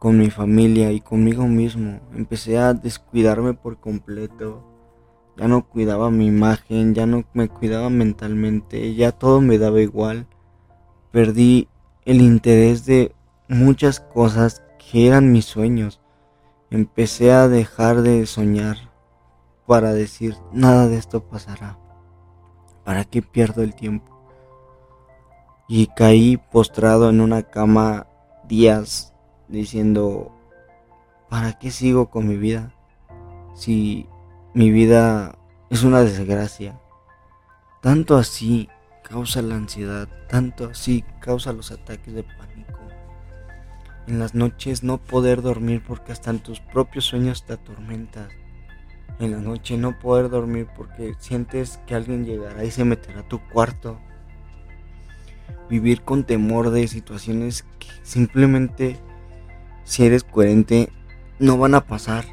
con 0.00 0.18
mi 0.18 0.30
familia 0.30 0.90
y 0.90 1.00
conmigo 1.00 1.46
mismo. 1.46 2.00
Empecé 2.12 2.58
a 2.58 2.74
descuidarme 2.74 3.54
por 3.54 3.78
completo. 3.78 4.64
Ya 5.36 5.46
no 5.46 5.64
cuidaba 5.64 6.10
mi 6.10 6.26
imagen, 6.26 6.92
ya 6.92 7.06
no 7.06 7.22
me 7.34 7.48
cuidaba 7.48 7.88
mentalmente, 7.88 8.96
ya 8.96 9.12
todo 9.12 9.40
me 9.40 9.58
daba 9.58 9.80
igual. 9.80 10.26
Perdí 11.12 11.68
el 12.04 12.20
interés 12.20 12.84
de 12.84 13.14
muchas 13.48 14.00
cosas 14.00 14.64
que 14.90 15.06
eran 15.06 15.32
mis 15.32 15.44
sueños. 15.44 16.00
Empecé 16.70 17.32
a 17.32 17.48
dejar 17.48 18.02
de 18.02 18.26
soñar 18.26 18.76
para 19.66 19.92
decir, 19.92 20.36
nada 20.52 20.88
de 20.88 20.96
esto 20.96 21.24
pasará. 21.24 21.78
¿Para 22.84 23.04
qué 23.04 23.22
pierdo 23.22 23.62
el 23.62 23.74
tiempo? 23.74 24.20
y 25.72 25.86
caí 25.86 26.36
postrado 26.36 27.10
en 27.10 27.20
una 27.20 27.44
cama 27.44 28.08
días 28.48 29.14
diciendo, 29.46 30.32
¿para 31.28 31.60
qué 31.60 31.70
sigo 31.70 32.10
con 32.10 32.26
mi 32.26 32.36
vida? 32.36 32.74
Si 33.54 34.08
mi 34.52 34.72
vida 34.72 35.38
es 35.70 35.84
una 35.84 36.00
desgracia. 36.00 36.80
Tanto 37.80 38.16
así 38.16 38.68
causa 39.04 39.42
la 39.42 39.54
ansiedad, 39.54 40.08
tanto 40.28 40.64
así 40.64 41.04
causa 41.20 41.52
los 41.52 41.70
ataques 41.70 42.14
de 42.14 42.24
pánico. 42.24 42.69
En 44.10 44.18
las 44.18 44.34
noches 44.34 44.82
no 44.82 44.98
poder 44.98 45.40
dormir 45.40 45.84
porque 45.86 46.10
hasta 46.10 46.30
en 46.30 46.40
tus 46.40 46.58
propios 46.58 47.04
sueños 47.04 47.44
te 47.44 47.52
atormentas. 47.52 48.28
En 49.20 49.30
la 49.30 49.38
noche 49.38 49.76
no 49.76 50.00
poder 50.00 50.30
dormir 50.30 50.66
porque 50.76 51.14
sientes 51.20 51.78
que 51.86 51.94
alguien 51.94 52.24
llegará 52.24 52.64
y 52.64 52.72
se 52.72 52.84
meterá 52.84 53.20
a 53.20 53.28
tu 53.28 53.38
cuarto 53.38 54.00
vivir 55.68 56.02
con 56.02 56.24
temor 56.24 56.70
de 56.70 56.88
situaciones 56.88 57.64
que 57.78 57.86
simplemente, 58.02 58.96
si 59.84 60.06
eres 60.06 60.24
coherente, 60.24 60.90
no 61.38 61.56
van 61.56 61.76
a 61.76 61.86
pasar. 61.86 62.24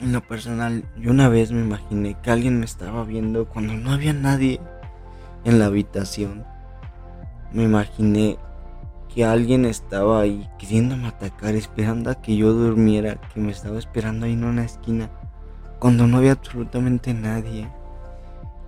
En 0.00 0.14
lo 0.14 0.22
personal, 0.22 0.82
yo 0.96 1.10
una 1.10 1.28
vez 1.28 1.52
me 1.52 1.60
imaginé 1.60 2.16
que 2.22 2.30
alguien 2.30 2.58
me 2.58 2.64
estaba 2.64 3.04
viendo 3.04 3.50
cuando 3.50 3.74
no 3.74 3.92
había 3.92 4.14
nadie 4.14 4.62
en 5.44 5.58
la 5.58 5.66
habitación. 5.66 6.46
Me 7.52 7.64
imaginé 7.64 8.38
que 9.14 9.24
alguien 9.24 9.64
estaba 9.64 10.20
ahí 10.20 10.50
queriéndome 10.58 11.06
atacar, 11.06 11.54
esperando 11.54 12.10
a 12.10 12.16
que 12.16 12.36
yo 12.36 12.52
durmiera, 12.52 13.20
que 13.32 13.38
me 13.38 13.52
estaba 13.52 13.78
esperando 13.78 14.26
ahí 14.26 14.32
en 14.32 14.42
una 14.42 14.64
esquina, 14.64 15.08
cuando 15.78 16.08
no 16.08 16.16
había 16.16 16.32
absolutamente 16.32 17.14
nadie. 17.14 17.70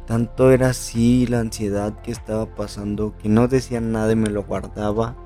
Tanto 0.07 0.53
era 0.53 0.69
así 0.69 1.27
la 1.27 1.41
ansiedad 1.41 2.01
que 2.01 2.13
estaba 2.13 2.47
pasando 2.47 3.17
que 3.19 3.29
no 3.29 3.49
decía 3.49 3.81
nada 3.81 4.13
y 4.13 4.17
me 4.17 4.31
lo 4.31 4.45
guardaba, 4.45 5.17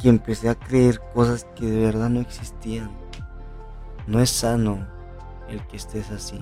que 0.00 0.08
empecé 0.08 0.48
a 0.48 0.54
creer 0.54 1.00
cosas 1.12 1.44
que 1.56 1.66
de 1.66 1.80
verdad 1.80 2.08
no 2.08 2.20
existían. 2.20 2.92
No 4.06 4.20
es 4.20 4.30
sano 4.30 4.86
el 5.48 5.66
que 5.66 5.76
estés 5.76 6.08
así, 6.12 6.38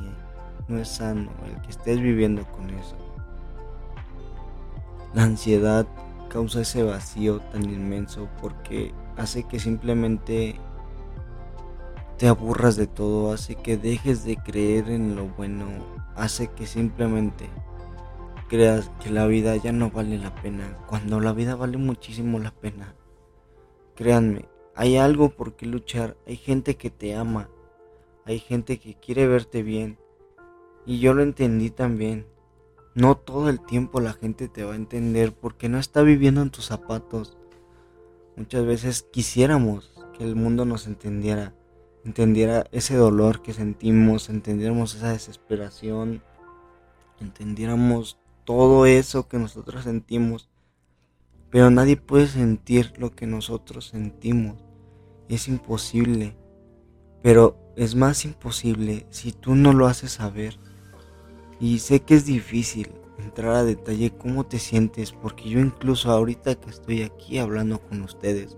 no 0.69 0.79
es 0.79 0.89
sano 0.89 1.31
el 1.47 1.59
que 1.63 1.71
estés 1.71 1.99
viviendo 1.99 2.45
con 2.53 2.69
eso. 2.69 2.97
La 5.15 5.23
ansiedad 5.23 5.87
causa 6.29 6.61
ese 6.61 6.83
vacío 6.83 7.41
tan 7.53 7.65
inmenso 7.65 8.29
porque 8.41 8.93
hace 9.17 9.45
que 9.45 9.59
simplemente 9.59 10.61
te 12.19 12.29
aburras 12.29 12.77
de 12.77 12.87
todo, 12.87 13.33
hace 13.33 13.55
que 13.55 13.77
dejes 13.77 14.25
de 14.25 14.37
creer 14.37 14.91
en 14.91 15.17
lo 15.17 15.27
bueno 15.27 15.67
hace 16.19 16.49
que 16.49 16.67
simplemente 16.67 17.49
creas 18.49 18.91
que 19.01 19.11
la 19.11 19.27
vida 19.27 19.55
ya 19.57 19.73
no 19.73 19.91
vale 19.91 20.19
la 20.19 20.35
pena, 20.35 20.77
cuando 20.89 21.21
la 21.21 21.33
vida 21.33 21.55
vale 21.55 21.77
muchísimo 21.77 22.39
la 22.39 22.51
pena. 22.51 22.95
Créanme, 23.95 24.47
hay 24.75 24.97
algo 24.97 25.29
por 25.29 25.55
qué 25.55 25.67
luchar, 25.67 26.17
hay 26.27 26.37
gente 26.37 26.77
que 26.77 26.91
te 26.91 27.15
ama, 27.15 27.51
hay 28.25 28.41
gente 28.41 28.79
que 28.79 28.95
quiere 28.95 29.27
verte 29.27 29.63
bien. 29.63 29.99
Y 30.87 30.99
yo 30.99 31.13
lo 31.15 31.23
entendí 31.23 31.71
también. 31.71 32.27
No 32.95 33.17
todo 33.17 33.49
el 33.49 33.61
tiempo 33.61 34.01
la 34.01 34.13
gente 34.13 34.49
te 34.49 34.65
va 34.65 34.73
a 34.73 34.77
entender 34.77 35.33
porque 35.33 35.69
no 35.69 35.79
está 35.79 36.03
viviendo 36.03 36.43
en 36.43 36.51
tus 36.51 36.67
zapatos. 36.67 37.37
Muchas 38.37 38.65
veces 38.65 39.07
quisiéramos 39.13 39.93
que 40.17 40.25
el 40.25 40.37
mundo 40.37 40.65
nos 40.65 40.87
entendiera, 40.87 41.55
entendiera 42.05 42.67
ese 42.73 42.97
dolor 42.97 43.43
que 43.43 43.53
sentimos, 43.53 44.29
entendiéramos 44.29 44.95
esa 44.95 45.13
desesperación, 45.13 46.23
entendiéramos 47.21 48.19
todo 48.45 48.87
eso 48.87 49.29
que 49.29 49.39
nosotros 49.39 49.85
sentimos. 49.85 50.49
Pero 51.51 51.71
nadie 51.71 51.97
puede 51.97 52.27
sentir 52.27 52.93
lo 52.99 53.11
que 53.15 53.27
nosotros 53.27 53.87
sentimos. 53.89 54.57
Es 55.29 55.49
imposible. 55.49 56.37
Pero 57.23 57.59
es 57.77 57.95
más 57.95 58.25
imposible 58.25 59.07
si 59.11 59.33
tú 59.33 59.55
no 59.55 59.73
lo 59.73 59.87
haces 59.87 60.13
saber. 60.13 60.59
Y 61.61 61.81
sé 61.81 62.01
que 62.01 62.15
es 62.15 62.25
difícil 62.25 62.93
entrar 63.19 63.55
a 63.57 63.65
detalle 63.65 64.11
cómo 64.11 64.45
te 64.45 64.59
sientes, 64.59 65.13
porque 65.13 65.49
yo 65.49 65.61
incluso 65.61 66.11
ahorita 66.11 66.55
que 66.55 66.71
estoy 66.71 67.03
aquí 67.03 67.39
hablando 67.39 67.81
con 67.81 68.03
ustedes, 68.03 68.57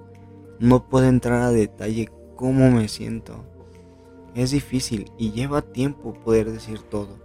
no 0.59 0.89
puedo 0.89 1.07
entrar 1.07 1.43
a 1.43 1.51
detalle 1.51 2.11
cómo 2.37 2.71
me 2.71 2.89
siento. 2.89 3.45
Es 4.35 4.51
difícil 4.51 5.11
y 5.19 5.33
lleva 5.33 5.63
tiempo 5.63 6.15
poder 6.15 6.53
decir 6.53 6.83
todo, 6.83 7.19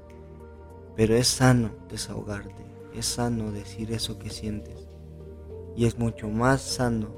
pero 0.96 1.16
es 1.16 1.28
sano 1.28 1.72
desahogarte, 1.90 2.66
es 2.96 3.06
sano 3.06 3.52
decir 3.52 3.92
eso 3.92 4.18
que 4.18 4.30
sientes 4.30 4.88
y 5.76 5.86
es 5.86 6.00
mucho 6.00 6.30
más 6.30 6.62
sano 6.62 7.10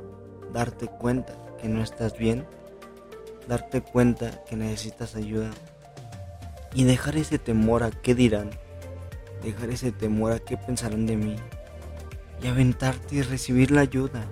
darte 0.54 0.88
cuenta 0.88 1.34
que 1.62 1.67
no 1.67 1.82
estás 1.82 2.17
bien, 2.17 2.46
darte 3.48 3.82
cuenta 3.82 4.43
que 4.46 4.56
necesitas 4.56 5.15
ayuda 5.15 5.52
y 6.78 6.84
dejar 6.84 7.18
ese 7.18 7.40
temor 7.40 7.82
a 7.82 7.90
qué 7.90 8.13
dirán, 8.13 8.52
dejar 9.44 9.72
ese 9.72 9.92
temor 9.92 10.32
a 10.32 10.38
qué 10.38 10.58
pensarán 10.58 11.08
de 11.08 11.18
mí 11.18 11.36
y 12.40 12.46
aventarte 12.46 13.16
y 13.16 13.22
recibir 13.24 13.72
la 13.72 13.82
ayuda, 13.82 14.24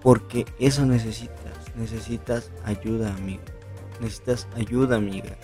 porque 0.00 0.46
eso 0.58 0.86
necesitas, 0.86 1.52
necesitas 1.76 2.50
ayuda 2.64 3.12
amigo, 3.14 3.42
necesitas 4.00 4.48
ayuda 4.56 4.96
amiga, 4.96 5.36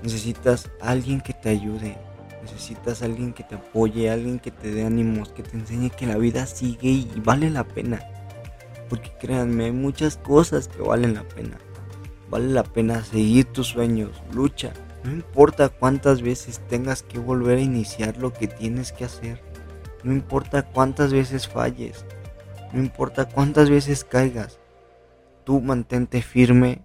necesitas 0.00 0.70
alguien 0.80 1.20
que 1.20 1.34
te 1.34 1.48
ayude, 1.48 1.98
necesitas 2.40 3.02
alguien 3.02 3.32
que 3.32 3.42
te 3.42 3.56
apoye, 3.56 4.12
alguien 4.12 4.38
que 4.38 4.52
te 4.52 4.70
dé 4.70 4.86
ánimos, 4.86 5.30
que 5.30 5.42
te 5.42 5.56
enseñe 5.56 5.90
que 5.90 6.06
la 6.06 6.18
vida 6.18 6.46
sigue 6.46 6.88
y 6.88 7.12
vale 7.16 7.50
la 7.50 7.64
pena. 7.64 8.00
Porque 8.88 9.10
créanme, 9.18 9.64
hay 9.64 9.72
muchas 9.72 10.16
cosas 10.16 10.68
que 10.68 10.80
valen 10.82 11.14
la 11.14 11.24
pena. 11.24 11.58
Vale 12.28 12.46
la 12.52 12.62
pena 12.62 13.02
seguir 13.02 13.46
tus 13.46 13.66
sueños, 13.66 14.10
lucha. 14.32 14.72
No 15.04 15.12
importa 15.12 15.70
cuántas 15.70 16.20
veces 16.20 16.60
tengas 16.68 17.02
que 17.02 17.18
volver 17.18 17.58
a 17.58 17.62
iniciar 17.62 18.18
lo 18.18 18.32
que 18.32 18.48
tienes 18.48 18.92
que 18.92 19.04
hacer. 19.04 19.42
No 20.04 20.12
importa 20.12 20.62
cuántas 20.62 21.12
veces 21.12 21.48
falles. 21.48 22.04
No 22.72 22.80
importa 22.80 23.26
cuántas 23.26 23.70
veces 23.70 24.04
caigas. 24.04 24.58
Tú 25.44 25.60
mantente 25.60 26.20
firme. 26.20 26.82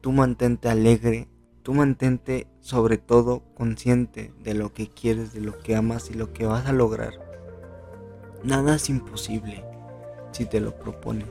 Tú 0.00 0.12
mantente 0.12 0.68
alegre. 0.68 1.28
Tú 1.62 1.74
mantente 1.74 2.46
sobre 2.60 2.98
todo 2.98 3.42
consciente 3.54 4.32
de 4.42 4.54
lo 4.54 4.72
que 4.72 4.88
quieres, 4.88 5.32
de 5.32 5.40
lo 5.40 5.58
que 5.58 5.74
amas 5.74 6.10
y 6.10 6.14
lo 6.14 6.32
que 6.32 6.46
vas 6.46 6.66
a 6.66 6.72
lograr. 6.72 7.14
Nada 8.44 8.76
es 8.76 8.88
imposible 8.88 9.64
si 10.32 10.44
te 10.44 10.60
lo 10.60 10.78
propones. 10.78 11.28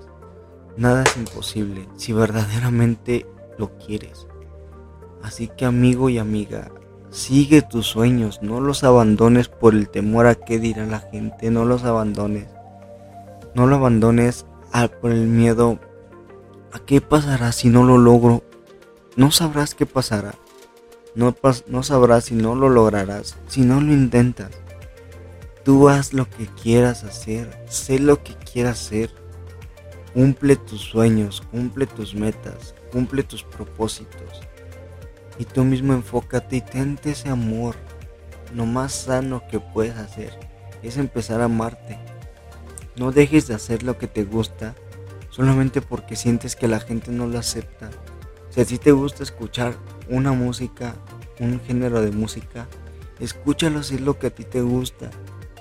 Nada 0.75 1.03
es 1.03 1.17
imposible 1.17 1.87
si 1.95 2.13
verdaderamente 2.13 3.25
lo 3.57 3.77
quieres. 3.77 4.27
Así 5.27 5.49
que 5.49 5.65
amigo 5.65 6.07
y 6.07 6.19
amiga, 6.19 6.71
sigue 7.09 7.61
tus 7.61 7.85
sueños, 7.85 8.39
no 8.41 8.61
los 8.61 8.85
abandones 8.85 9.49
por 9.49 9.73
el 9.73 9.89
temor 9.89 10.25
a 10.25 10.35
qué 10.35 10.57
dirá 10.57 10.85
la 10.85 11.01
gente, 11.01 11.51
no 11.51 11.65
los 11.65 11.83
abandones. 11.83 12.47
No 13.53 13.67
lo 13.67 13.75
abandones 13.75 14.45
por 15.01 15.11
el 15.11 15.27
miedo 15.27 15.79
a 16.71 16.79
qué 16.79 17.01
pasará 17.01 17.51
si 17.51 17.67
no 17.67 17.83
lo 17.83 17.97
logro. 17.97 18.41
No 19.17 19.31
sabrás 19.31 19.75
qué 19.75 19.85
pasará. 19.85 20.33
No, 21.13 21.35
no 21.67 21.83
sabrás 21.83 22.23
si 22.23 22.35
no 22.35 22.55
lo 22.55 22.69
lograrás, 22.69 23.35
si 23.49 23.63
no 23.63 23.81
lo 23.81 23.91
intentas. 23.91 24.51
Tú 25.65 25.89
haz 25.89 26.13
lo 26.13 26.29
que 26.29 26.45
quieras 26.45 27.03
hacer, 27.03 27.65
sé 27.67 27.99
lo 27.99 28.23
que 28.23 28.33
quieras 28.33 28.79
hacer. 28.79 29.11
Cumple 30.13 30.55
tus 30.55 30.79
sueños, 30.79 31.43
cumple 31.51 31.85
tus 31.85 32.15
metas, 32.15 32.75
cumple 32.93 33.23
tus 33.23 33.43
propósitos. 33.43 34.46
Y 35.39 35.45
tú 35.45 35.63
mismo 35.63 35.93
enfócate 35.93 36.57
y 36.57 36.61
tente 36.61 37.11
ese 37.11 37.29
amor. 37.29 37.75
Lo 38.55 38.65
más 38.65 38.93
sano 38.93 39.43
que 39.49 39.59
puedes 39.59 39.97
hacer 39.97 40.37
es 40.83 40.97
empezar 40.97 41.41
a 41.41 41.45
amarte. 41.45 41.97
No 42.95 43.11
dejes 43.11 43.47
de 43.47 43.53
hacer 43.53 43.83
lo 43.83 43.97
que 43.97 44.07
te 44.07 44.23
gusta 44.23 44.73
solamente 45.29 45.81
porque 45.81 46.15
sientes 46.15 46.55
que 46.55 46.67
la 46.67 46.79
gente 46.79 47.11
no 47.11 47.27
lo 47.27 47.37
acepta. 47.37 47.89
Si 48.49 48.61
a 48.61 48.65
ti 48.65 48.79
te 48.79 48.91
gusta 48.91 49.21
escuchar 49.21 49.75
una 50.09 50.31
música, 50.31 50.95
un 51.39 51.61
género 51.61 52.01
de 52.01 52.11
música, 52.11 52.67
escúchalo 53.19 53.83
si 53.83 53.99
lo 53.99 54.17
que 54.17 54.27
a 54.27 54.29
ti 54.31 54.43
te 54.43 54.61
gusta. 54.61 55.11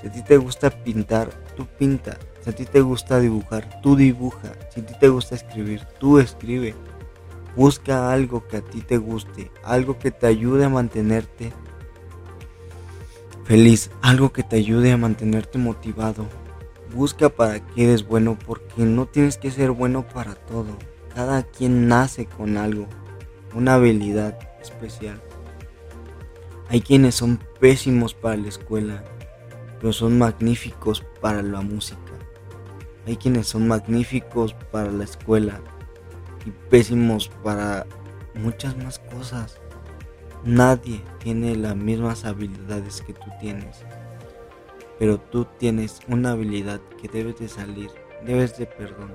Si 0.00 0.06
a 0.06 0.12
ti 0.12 0.22
te 0.22 0.38
gusta 0.38 0.70
pintar, 0.70 1.28
tú 1.56 1.66
pinta. 1.66 2.18
Si 2.42 2.50
a 2.50 2.54
ti 2.54 2.64
te 2.64 2.80
gusta 2.80 3.20
dibujar, 3.20 3.82
tú 3.82 3.96
dibuja. 3.96 4.52
Si 4.72 4.80
a 4.80 4.86
ti 4.86 4.94
te 4.98 5.08
gusta 5.08 5.34
escribir, 5.34 5.82
tú 5.98 6.18
escribe. 6.18 6.74
Busca 7.56 8.12
algo 8.12 8.46
que 8.46 8.58
a 8.58 8.60
ti 8.60 8.82
te 8.82 8.98
guste, 8.98 9.50
algo 9.64 9.98
que 9.98 10.10
te 10.10 10.26
ayude 10.26 10.66
a 10.66 10.68
mantenerte 10.68 11.54
feliz, 13.44 13.90
algo 14.02 14.30
que 14.30 14.42
te 14.42 14.56
ayude 14.56 14.92
a 14.92 14.98
mantenerte 14.98 15.56
motivado. 15.56 16.26
Busca 16.94 17.30
para 17.30 17.60
qué 17.60 17.84
eres 17.84 18.06
bueno 18.06 18.38
porque 18.46 18.82
no 18.82 19.06
tienes 19.06 19.38
que 19.38 19.50
ser 19.50 19.70
bueno 19.70 20.06
para 20.06 20.34
todo. 20.34 20.76
Cada 21.14 21.44
quien 21.44 21.88
nace 21.88 22.26
con 22.26 22.58
algo, 22.58 22.88
una 23.54 23.74
habilidad 23.76 24.38
especial. 24.60 25.22
Hay 26.68 26.82
quienes 26.82 27.14
son 27.14 27.40
pésimos 27.58 28.12
para 28.12 28.36
la 28.36 28.48
escuela, 28.48 29.02
pero 29.80 29.94
son 29.94 30.18
magníficos 30.18 31.02
para 31.22 31.40
la 31.40 31.62
música. 31.62 32.00
Hay 33.06 33.16
quienes 33.16 33.46
son 33.46 33.66
magníficos 33.66 34.52
para 34.70 34.90
la 34.90 35.04
escuela 35.04 35.62
y 36.46 36.50
pésimos 36.70 37.28
para 37.42 37.84
muchas 38.34 38.76
más 38.76 38.98
cosas. 38.98 39.60
Nadie 40.44 41.02
tiene 41.18 41.56
las 41.56 41.76
mismas 41.76 42.24
habilidades 42.24 43.02
que 43.02 43.12
tú 43.12 43.26
tienes, 43.40 43.84
pero 44.98 45.18
tú 45.18 45.44
tienes 45.58 46.00
una 46.08 46.30
habilidad 46.30 46.80
que 47.00 47.08
debes 47.08 47.38
de 47.40 47.48
salir, 47.48 47.90
debes 48.24 48.56
de 48.56 48.66
perdón, 48.66 49.12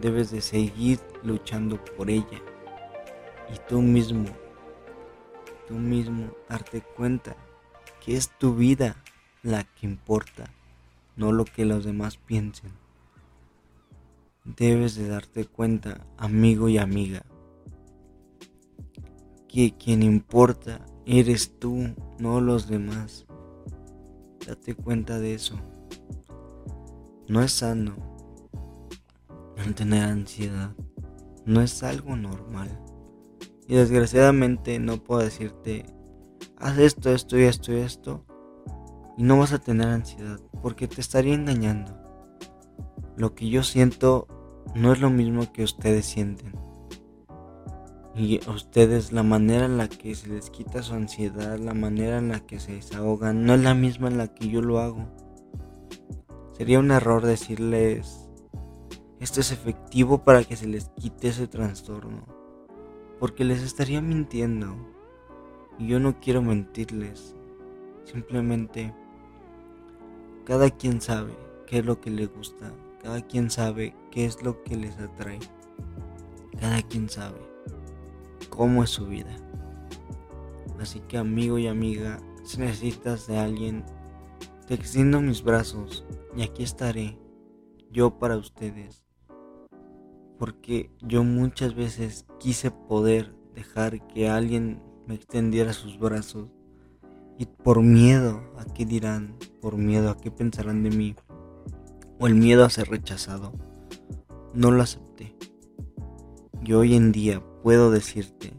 debes 0.00 0.30
de 0.30 0.40
seguir 0.40 0.98
luchando 1.22 1.76
por 1.96 2.08
ella 2.08 2.40
y 3.52 3.58
tú 3.68 3.82
mismo 3.82 4.26
tú 5.68 5.74
mismo 5.74 6.30
darte 6.48 6.80
cuenta 6.80 7.36
que 8.04 8.16
es 8.16 8.30
tu 8.30 8.54
vida 8.54 8.96
la 9.42 9.64
que 9.64 9.86
importa, 9.86 10.50
no 11.16 11.32
lo 11.32 11.44
que 11.44 11.64
los 11.64 11.84
demás 11.84 12.16
piensen. 12.16 12.81
Debes 14.44 14.96
de 14.96 15.08
darte 15.08 15.44
cuenta, 15.44 16.06
amigo 16.16 16.68
y 16.68 16.78
amiga, 16.78 17.24
que 19.48 19.76
quien 19.76 20.02
importa 20.02 20.84
eres 21.06 21.58
tú, 21.58 21.94
no 22.18 22.40
los 22.40 22.68
demás. 22.68 23.26
Date 24.46 24.74
cuenta 24.74 25.18
de 25.20 25.34
eso. 25.34 25.56
No 27.28 27.42
es 27.42 27.52
sano 27.52 28.12
no 29.66 29.74
tener 29.74 30.04
ansiedad. 30.04 30.74
No 31.44 31.60
es 31.60 31.82
algo 31.82 32.16
normal. 32.16 32.70
Y 33.68 33.74
desgraciadamente 33.74 34.78
no 34.78 35.02
puedo 35.02 35.22
decirte, 35.22 35.86
haz 36.56 36.78
esto, 36.78 37.10
esto 37.10 37.38
y 37.38 37.44
esto 37.44 37.72
y 37.72 37.76
esto. 37.76 38.24
Y 39.16 39.22
no 39.22 39.38
vas 39.38 39.52
a 39.52 39.58
tener 39.58 39.88
ansiedad, 39.88 40.40
porque 40.62 40.88
te 40.88 41.00
estaría 41.00 41.34
engañando. 41.34 42.01
Lo 43.16 43.34
que 43.34 43.48
yo 43.48 43.62
siento 43.62 44.26
no 44.74 44.92
es 44.92 45.00
lo 45.00 45.10
mismo 45.10 45.52
que 45.52 45.64
ustedes 45.64 46.06
sienten. 46.06 46.54
Y 48.14 48.40
a 48.46 48.50
ustedes 48.50 49.12
la 49.12 49.22
manera 49.22 49.64
en 49.64 49.78
la 49.78 49.88
que 49.88 50.14
se 50.14 50.28
les 50.28 50.50
quita 50.50 50.82
su 50.82 50.94
ansiedad, 50.94 51.58
la 51.58 51.74
manera 51.74 52.18
en 52.18 52.28
la 52.28 52.40
que 52.40 52.60
se 52.60 52.74
desahogan, 52.74 53.44
no 53.44 53.54
es 53.54 53.62
la 53.62 53.74
misma 53.74 54.08
en 54.08 54.18
la 54.18 54.28
que 54.28 54.48
yo 54.48 54.60
lo 54.60 54.80
hago. 54.80 55.06
Sería 56.52 56.78
un 56.78 56.90
error 56.90 57.24
decirles, 57.24 58.28
esto 59.20 59.40
es 59.40 59.50
efectivo 59.52 60.24
para 60.24 60.44
que 60.44 60.56
se 60.56 60.66
les 60.66 60.90
quite 60.90 61.28
ese 61.28 61.46
trastorno 61.46 62.42
porque 63.22 63.44
les 63.44 63.62
estaría 63.62 64.00
mintiendo. 64.00 64.74
Y 65.78 65.86
yo 65.86 66.00
no 66.00 66.18
quiero 66.18 66.42
mentirles. 66.42 67.36
Simplemente 68.02 68.92
cada 70.44 70.70
quien 70.70 71.00
sabe 71.00 71.32
qué 71.68 71.78
es 71.78 71.86
lo 71.86 72.00
que 72.00 72.10
le 72.10 72.26
gusta, 72.26 72.72
cada 73.02 73.20
quien 73.22 73.50
sabe 73.50 73.94
qué 74.10 74.24
es 74.24 74.42
lo 74.42 74.62
que 74.62 74.76
les 74.76 74.98
atrae. 74.98 75.40
Cada 76.60 76.82
quien 76.82 77.08
sabe 77.08 77.40
cómo 78.48 78.84
es 78.84 78.90
su 78.90 79.06
vida. 79.06 79.34
Así 80.80 81.00
que 81.00 81.18
amigo 81.18 81.58
y 81.58 81.66
amiga, 81.66 82.18
si 82.44 82.58
necesitas 82.58 83.26
de 83.26 83.38
alguien, 83.38 83.84
te 84.66 84.74
extiendo 84.74 85.20
mis 85.20 85.42
brazos 85.42 86.04
y 86.36 86.42
aquí 86.42 86.62
estaré 86.62 87.18
yo 87.90 88.18
para 88.18 88.36
ustedes 88.36 89.02
porque 90.42 90.90
yo 91.00 91.22
muchas 91.22 91.76
veces 91.76 92.26
quise 92.40 92.72
poder 92.72 93.32
dejar 93.54 94.04
que 94.08 94.28
alguien 94.28 94.82
me 95.06 95.14
extendiera 95.14 95.72
sus 95.72 96.00
brazos 96.00 96.50
y 97.38 97.46
por 97.46 97.80
miedo 97.80 98.42
a 98.58 98.64
qué 98.64 98.84
dirán, 98.84 99.36
por 99.60 99.76
miedo 99.76 100.10
a 100.10 100.16
qué 100.16 100.32
pensarán 100.32 100.82
de 100.82 100.90
mí 100.90 101.14
o 102.22 102.28
el 102.28 102.36
miedo 102.36 102.64
a 102.64 102.70
ser 102.70 102.88
rechazado, 102.88 103.52
no 104.54 104.70
lo 104.70 104.80
acepté. 104.80 105.34
Y 106.64 106.72
hoy 106.72 106.94
en 106.94 107.10
día 107.10 107.42
puedo 107.64 107.90
decirte 107.90 108.52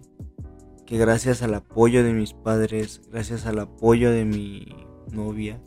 que 0.86 0.98
gracias 0.98 1.44
al 1.44 1.54
apoyo 1.54 2.04
de 2.04 2.12
mis 2.12 2.34
padres, 2.34 3.02
gracias 3.10 3.46
al 3.46 3.60
apoyo 3.60 4.12
de 4.12 4.26
mi 4.26 4.68
novia, 5.14 5.62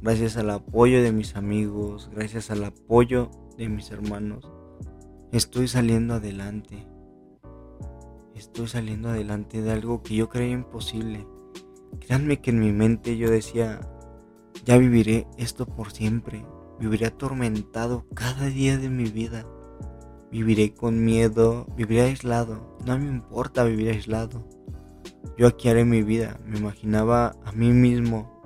gracias 0.00 0.38
al 0.38 0.48
apoyo 0.48 1.02
de 1.02 1.12
mis 1.12 1.36
amigos, 1.36 2.10
gracias 2.10 2.50
al 2.50 2.64
apoyo 2.64 3.30
de 3.58 3.68
mis 3.68 3.90
hermanos, 3.90 4.50
Estoy 5.32 5.68
saliendo 5.68 6.14
adelante. 6.14 6.86
Estoy 8.34 8.68
saliendo 8.68 9.10
adelante 9.10 9.60
de 9.60 9.72
algo 9.72 10.02
que 10.02 10.14
yo 10.14 10.30
creía 10.30 10.54
imposible. 10.54 11.26
Créanme 12.00 12.40
que 12.40 12.50
en 12.50 12.60
mi 12.60 12.72
mente 12.72 13.18
yo 13.18 13.28
decía, 13.28 13.80
ya 14.64 14.78
viviré 14.78 15.26
esto 15.36 15.66
por 15.66 15.92
siempre. 15.92 16.46
Viviré 16.78 17.06
atormentado 17.06 18.06
cada 18.14 18.46
día 18.46 18.78
de 18.78 18.88
mi 18.88 19.04
vida. 19.04 19.46
Viviré 20.30 20.74
con 20.74 21.04
miedo, 21.04 21.66
viviré 21.76 22.02
aislado. 22.02 22.76
No 22.84 22.98
me 22.98 23.06
importa 23.06 23.64
vivir 23.64 23.90
aislado. 23.90 24.46
Yo 25.38 25.46
aquí 25.46 25.68
haré 25.68 25.84
mi 25.84 26.02
vida. 26.02 26.40
Me 26.44 26.58
imaginaba 26.58 27.36
a 27.44 27.52
mí 27.52 27.70
mismo 27.70 28.36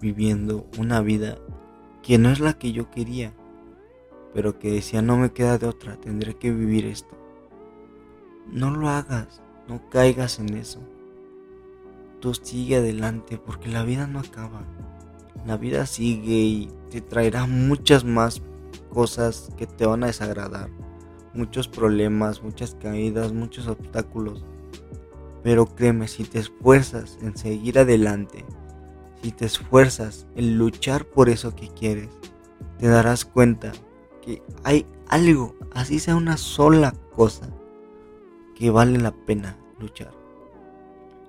viviendo 0.00 0.66
una 0.78 1.00
vida 1.00 1.38
que 2.02 2.18
no 2.18 2.30
es 2.30 2.38
la 2.38 2.58
que 2.58 2.72
yo 2.72 2.90
quería, 2.90 3.32
pero 4.34 4.58
que 4.58 4.70
decía 4.70 5.00
no 5.00 5.16
me 5.16 5.32
queda 5.32 5.56
de 5.56 5.66
otra, 5.66 5.96
tendré 5.96 6.34
que 6.34 6.50
vivir 6.50 6.84
esto. 6.84 7.16
No 8.46 8.70
lo 8.70 8.90
hagas, 8.90 9.40
no 9.66 9.88
caigas 9.88 10.38
en 10.38 10.54
eso. 10.54 10.80
Tú 12.20 12.34
sigue 12.34 12.76
adelante 12.76 13.38
porque 13.38 13.70
la 13.70 13.84
vida 13.84 14.06
no 14.06 14.20
acaba. 14.20 14.66
La 15.46 15.56
vida 15.56 15.86
sigue 15.86 16.32
y 16.32 16.70
te 16.90 17.00
traerá 17.00 17.46
muchas 17.46 18.04
más 18.04 18.42
cosas 18.90 19.50
que 19.56 19.66
te 19.66 19.86
van 19.86 20.04
a 20.04 20.06
desagradar. 20.06 20.70
Muchos 21.34 21.68
problemas, 21.68 22.42
muchas 22.42 22.74
caídas, 22.76 23.32
muchos 23.32 23.66
obstáculos. 23.66 24.44
Pero 25.42 25.66
créeme, 25.66 26.08
si 26.08 26.24
te 26.24 26.38
esfuerzas 26.38 27.18
en 27.20 27.36
seguir 27.36 27.78
adelante, 27.78 28.44
si 29.22 29.32
te 29.32 29.44
esfuerzas 29.44 30.26
en 30.36 30.56
luchar 30.56 31.04
por 31.04 31.28
eso 31.28 31.54
que 31.54 31.68
quieres, 31.68 32.08
te 32.78 32.88
darás 32.88 33.24
cuenta 33.24 33.72
que 34.22 34.42
hay 34.62 34.86
algo, 35.08 35.54
así 35.72 35.98
sea 35.98 36.16
una 36.16 36.36
sola 36.36 36.94
cosa, 37.14 37.48
que 38.54 38.70
vale 38.70 38.98
la 38.98 39.12
pena 39.12 39.58
luchar 39.78 40.12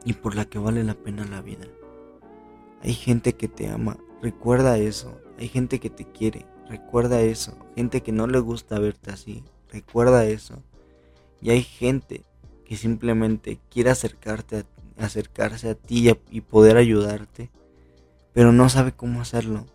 y 0.06 0.14
por 0.14 0.36
la 0.36 0.46
que 0.46 0.60
vale 0.60 0.84
la 0.84 0.94
pena 0.94 1.26
la 1.26 1.42
vida. 1.42 1.66
Hay 2.82 2.94
gente 2.94 3.34
que 3.34 3.48
te 3.48 3.68
ama, 3.68 3.98
recuerda 4.26 4.80
eso. 4.80 5.22
Hay 5.38 5.50
gente 5.50 5.80
que 5.80 5.92
te 5.92 6.04
quiere, 6.04 6.48
recuerda 6.68 7.22
eso. 7.22 7.56
Gente 7.76 8.02
que 8.02 8.12
no 8.12 8.26
le 8.26 8.40
gusta 8.40 8.80
verte 8.80 9.12
así, 9.12 9.44
recuerda 9.72 10.26
eso. 10.26 10.64
Y 11.42 11.52
hay 11.52 11.62
gente 11.62 12.26
que 12.66 12.76
simplemente 12.76 13.60
quiere 13.70 13.92
acercarte 13.92 14.66
acercarse 14.98 15.70
a 15.70 15.76
ti 15.76 16.10
y 16.32 16.42
poder 16.42 16.78
ayudarte, 16.78 17.52
pero 18.34 18.52
no 18.52 18.68
sabe 18.70 18.94
cómo 18.94 19.22
hacerlo. 19.22 19.68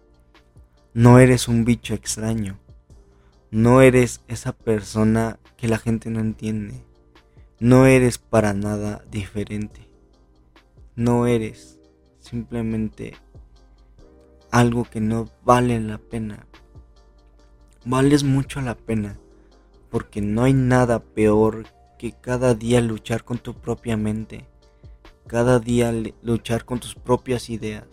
No 0.95 1.21
eres 1.21 1.47
un 1.47 1.65
bicho 1.65 1.95
extraño. 1.95 2.59
No 3.53 3.83
eres 3.83 4.23
esa 4.27 4.53
persona 4.53 5.39
que 5.59 5.69
la 5.69 5.79
gente 5.79 6.11
no 6.11 6.19
entiende. 6.21 6.83
No 7.61 7.87
eres 7.87 8.19
para 8.19 8.55
nada 8.55 9.05
diferente. 9.11 9.87
No 10.97 11.27
eres 11.27 11.79
simplemente 12.19 13.15
algo 14.51 14.85
que 14.85 15.01
no 15.01 15.29
vale 15.45 15.81
la 15.81 15.99
pena. 15.99 16.47
Vales 17.85 18.25
mucho 18.25 18.61
la 18.61 18.77
pena 18.77 19.19
porque 19.91 20.21
no 20.21 20.45
hay 20.45 20.55
nada 20.55 21.01
peor 21.01 21.65
que 21.99 22.13
cada 22.13 22.55
día 22.55 22.81
luchar 22.81 23.25
con 23.25 23.39
tu 23.39 23.55
propia 23.55 23.97
mente, 23.97 24.49
cada 25.27 25.59
día 25.59 25.93
luchar 26.23 26.65
con 26.65 26.81
tus 26.81 26.95
propias 26.95 27.51
ideas. 27.51 27.87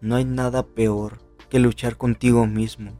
No 0.00 0.16
hay 0.16 0.24
nada 0.24 0.64
peor 0.64 1.18
que 1.48 1.58
luchar 1.58 1.96
contigo 1.96 2.46
mismo 2.46 2.92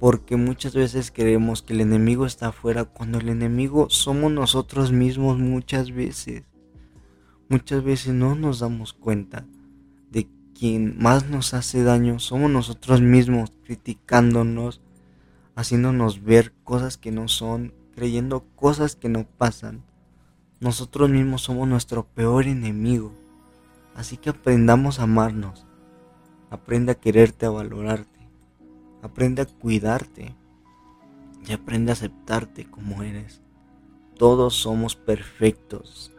porque 0.00 0.36
muchas 0.36 0.74
veces 0.74 1.10
creemos 1.10 1.62
que 1.62 1.72
el 1.72 1.80
enemigo 1.80 2.26
está 2.26 2.48
afuera 2.48 2.84
cuando 2.84 3.18
el 3.18 3.28
enemigo 3.28 3.88
somos 3.88 4.30
nosotros 4.32 4.92
mismos 4.92 5.38
muchas 5.38 5.92
veces. 5.92 6.42
Muchas 7.48 7.82
veces 7.82 8.12
no 8.12 8.34
nos 8.34 8.58
damos 8.58 8.92
cuenta 8.92 9.46
quien 10.58 10.96
más 10.98 11.28
nos 11.28 11.54
hace 11.54 11.82
daño 11.82 12.18
somos 12.18 12.50
nosotros 12.50 13.00
mismos, 13.00 13.52
criticándonos, 13.64 14.80
haciéndonos 15.56 16.22
ver 16.22 16.52
cosas 16.64 16.96
que 16.96 17.10
no 17.10 17.28
son, 17.28 17.74
creyendo 17.94 18.44
cosas 18.54 18.96
que 18.96 19.08
no 19.08 19.26
pasan. 19.26 19.82
Nosotros 20.60 21.10
mismos 21.10 21.42
somos 21.42 21.68
nuestro 21.68 22.06
peor 22.06 22.46
enemigo. 22.46 23.12
Así 23.94 24.16
que 24.16 24.30
aprendamos 24.30 24.98
a 24.98 25.04
amarnos. 25.04 25.66
Aprende 26.50 26.92
a 26.92 26.94
quererte, 26.94 27.46
a 27.46 27.50
valorarte 27.50 28.14
Aprende 29.04 29.42
a 29.42 29.44
cuidarte 29.44 30.34
y 31.46 31.52
aprende 31.52 31.90
a 31.90 31.92
aceptarte 31.92 32.64
como 32.64 33.02
eres. 33.02 33.42
Todos 34.16 34.54
somos 34.54 34.96
perfectos. 34.96 36.10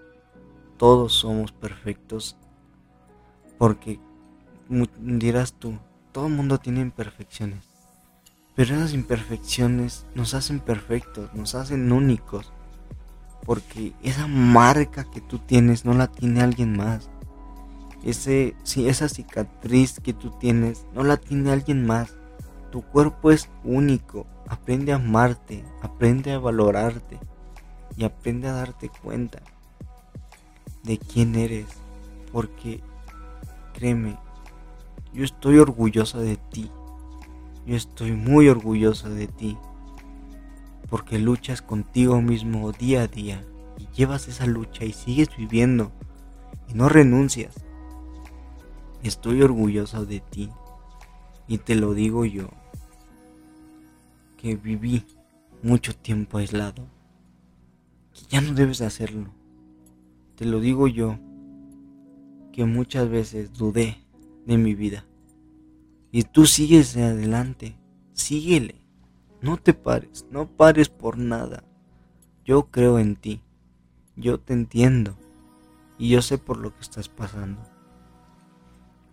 Todos 0.77 1.13
somos 1.13 1.51
perfectos. 1.51 2.37
Porque 3.57 3.99
dirás 4.99 5.53
tú, 5.53 5.77
todo 6.11 6.27
el 6.27 6.33
mundo 6.33 6.57
tiene 6.59 6.81
imperfecciones. 6.81 7.75
Pero 8.55 8.75
esas 8.75 8.93
imperfecciones 8.93 10.05
nos 10.15 10.33
hacen 10.33 10.59
perfectos, 10.61 11.33
nos 11.33 11.55
hacen 11.55 11.91
únicos. 11.91 12.51
Porque 13.45 13.93
esa 14.01 14.27
marca 14.27 15.03
que 15.11 15.21
tú 15.21 15.39
tienes 15.39 15.83
no 15.83 15.93
la 15.93 16.07
tiene 16.07 16.41
alguien 16.41 16.75
más. 16.75 17.09
Ese, 18.03 18.55
si 18.63 18.87
esa 18.87 19.09
cicatriz 19.09 19.99
que 19.99 20.13
tú 20.13 20.31
tienes 20.39 20.85
no 20.93 21.03
la 21.03 21.17
tiene 21.17 21.51
alguien 21.51 21.85
más. 21.85 22.15
Tu 22.71 22.81
cuerpo 22.81 23.31
es 23.31 23.49
único. 23.63 24.25
Aprende 24.47 24.93
a 24.93 24.95
amarte, 24.95 25.65
aprende 25.81 26.31
a 26.31 26.39
valorarte 26.39 27.19
y 27.97 28.05
aprende 28.05 28.47
a 28.47 28.53
darte 28.53 28.89
cuenta 28.89 29.41
de 30.83 30.97
quién 30.97 31.35
eres. 31.35 31.67
Porque, 32.31 32.81
créeme, 33.73 34.17
yo 35.15 35.23
estoy 35.23 35.59
orgulloso 35.59 36.19
de 36.19 36.35
ti. 36.35 36.69
Yo 37.65 37.75
estoy 37.75 38.11
muy 38.11 38.49
orgulloso 38.49 39.09
de 39.09 39.27
ti. 39.27 39.57
Porque 40.89 41.19
luchas 41.19 41.61
contigo 41.61 42.21
mismo 42.21 42.73
día 42.73 43.03
a 43.03 43.07
día 43.07 43.41
y 43.77 43.87
llevas 43.95 44.27
esa 44.27 44.45
lucha 44.45 44.83
y 44.83 44.91
sigues 44.91 45.29
viviendo 45.35 45.91
y 46.67 46.73
no 46.73 46.89
renuncias. 46.89 47.55
Estoy 49.03 49.41
orgulloso 49.41 50.05
de 50.05 50.19
ti 50.19 50.49
y 51.47 51.59
te 51.59 51.75
lo 51.75 51.93
digo 51.93 52.25
yo 52.25 52.49
que 54.37 54.55
viví 54.55 55.05
mucho 55.63 55.95
tiempo 55.95 56.39
aislado, 56.39 56.87
que 58.13 58.21
ya 58.29 58.41
no 58.41 58.53
debes 58.53 58.79
de 58.79 58.85
hacerlo. 58.85 59.29
Te 60.35 60.45
lo 60.45 60.59
digo 60.59 60.87
yo, 60.87 61.17
que 62.51 62.65
muchas 62.65 63.09
veces 63.09 63.53
dudé 63.53 64.04
de 64.45 64.57
mi 64.57 64.75
vida. 64.75 65.05
Y 66.11 66.23
tú 66.23 66.45
sigues 66.45 66.95
adelante, 66.95 67.77
síguele, 68.13 68.85
no 69.41 69.57
te 69.57 69.73
pares, 69.73 70.25
no 70.31 70.47
pares 70.47 70.89
por 70.89 71.17
nada. 71.17 71.63
Yo 72.45 72.71
creo 72.71 72.99
en 72.99 73.15
ti, 73.15 73.41
yo 74.15 74.39
te 74.39 74.53
entiendo 74.53 75.17
y 75.97 76.09
yo 76.09 76.21
sé 76.21 76.37
por 76.37 76.57
lo 76.57 76.73
que 76.73 76.81
estás 76.81 77.09
pasando. 77.09 77.61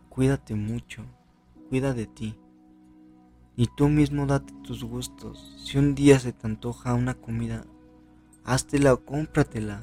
Cuídate 0.09 0.55
mucho, 0.55 1.05
cuida 1.69 1.95
de 1.95 2.07
ti. 2.07 2.39
Y 3.57 3.67
tú 3.77 3.89
mismo 3.89 4.27
date 4.27 4.53
tus 4.63 4.85
gustos. 4.85 5.55
Si 5.65 5.79
un 5.79 5.95
día 5.95 6.19
se 6.19 6.33
te 6.33 6.47
antoja 6.47 6.95
una 6.95 7.15
comida, 7.15 7.65
háztela 8.45 8.95
o 8.95 9.05
cómpratela. 9.05 9.83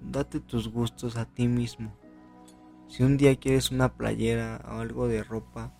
Date 0.00 0.40
tus 0.40 0.68
gustos 0.68 1.16
a 1.16 1.24
ti 1.24 1.48
mismo. 1.48 1.92
Si 2.88 3.02
un 3.02 3.16
día 3.16 3.36
quieres 3.36 3.70
una 3.70 3.92
playera 3.92 4.64
o 4.68 4.80
algo 4.80 5.08
de 5.08 5.22
ropa, 5.22 5.72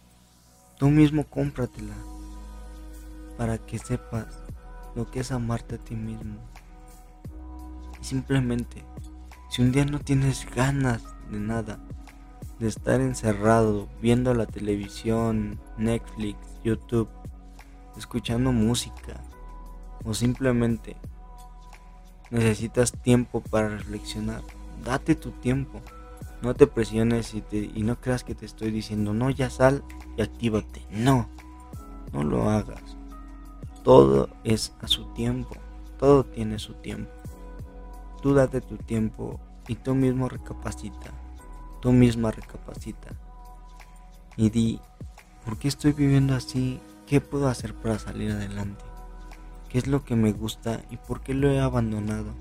tú 0.78 0.88
mismo 0.88 1.24
cómpratela. 1.24 1.94
Para 3.36 3.58
que 3.58 3.78
sepas 3.78 4.26
lo 4.94 5.10
que 5.10 5.20
es 5.20 5.32
amarte 5.32 5.76
a 5.76 5.78
ti 5.78 5.94
mismo. 5.94 6.38
Y 8.00 8.04
simplemente, 8.04 8.82
si 9.50 9.62
un 9.62 9.72
día 9.72 9.84
no 9.84 9.98
tienes 10.00 10.46
ganas 10.54 11.02
de 11.30 11.38
nada, 11.38 11.78
de 12.58 12.68
estar 12.68 13.00
encerrado 13.00 13.88
viendo 14.00 14.32
la 14.34 14.46
televisión, 14.46 15.60
Netflix, 15.76 16.38
YouTube, 16.64 17.08
escuchando 17.96 18.52
música 18.52 19.22
o 20.04 20.14
simplemente 20.14 20.96
necesitas 22.30 22.92
tiempo 22.92 23.40
para 23.40 23.68
reflexionar, 23.68 24.42
date 24.84 25.14
tu 25.14 25.30
tiempo. 25.30 25.80
No 26.42 26.54
te 26.54 26.66
presiones 26.66 27.34
y, 27.34 27.82
no 27.82 28.00
creas 28.00 28.24
que 28.24 28.34
te 28.34 28.46
estoy 28.46 28.70
diciendo, 28.70 29.14
no, 29.14 29.30
ya 29.30 29.50
sal 29.50 29.82
y 30.16 30.22
actívate. 30.22 30.86
No, 30.90 31.28
no 32.12 32.22
lo 32.22 32.48
hagas. 32.50 32.96
Todo 33.82 34.28
es 34.44 34.74
a 34.80 34.88
su 34.88 35.06
tiempo. 35.14 35.56
Todo 35.98 36.24
tiene 36.24 36.58
su 36.58 36.74
tiempo. 36.74 37.10
Tú 38.22 38.34
date 38.34 38.60
tu 38.60 38.76
tiempo 38.76 39.40
y 39.66 39.76
tú 39.76 39.94
mismo 39.94 40.28
recapacita. 40.28 41.12
Tú 41.80 41.92
misma 41.92 42.30
recapacita. 42.30 43.10
Y 44.36 44.50
di, 44.50 44.80
¿Por 45.46 45.58
qué 45.58 45.68
estoy 45.68 45.92
viviendo 45.92 46.34
así? 46.34 46.80
¿Qué 47.06 47.20
puedo 47.20 47.46
hacer 47.46 47.72
para 47.72 48.00
salir 48.00 48.32
adelante? 48.32 48.84
¿Qué 49.68 49.78
es 49.78 49.86
lo 49.86 50.04
que 50.04 50.16
me 50.16 50.32
gusta 50.32 50.82
y 50.90 50.96
por 50.96 51.20
qué 51.20 51.34
lo 51.34 51.48
he 51.48 51.60
abandonado? 51.60 52.34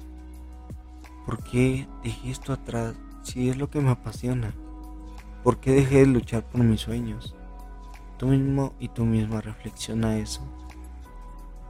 ¿Por 1.28 1.44
qué 1.44 1.88
dejé 2.04 2.32
esto 2.32 2.52
atrás 2.52 2.96
si 3.26 3.50
es 3.50 3.58
lo 3.58 3.70
que 3.70 3.82
me 3.82 3.90
apasiona? 3.90 4.54
¿Por 5.44 5.58
qué 5.58 5.72
dejé 5.72 6.00
de 6.00 6.06
luchar 6.06 6.46
por 6.46 6.64
mis 6.64 6.82
sueños? 6.82 7.36
Tú 8.18 8.28
mismo 8.28 8.74
y 8.80 8.90
tú 8.90 9.04
misma 9.04 9.42
reflexiona 9.42 10.20
eso 10.20 10.42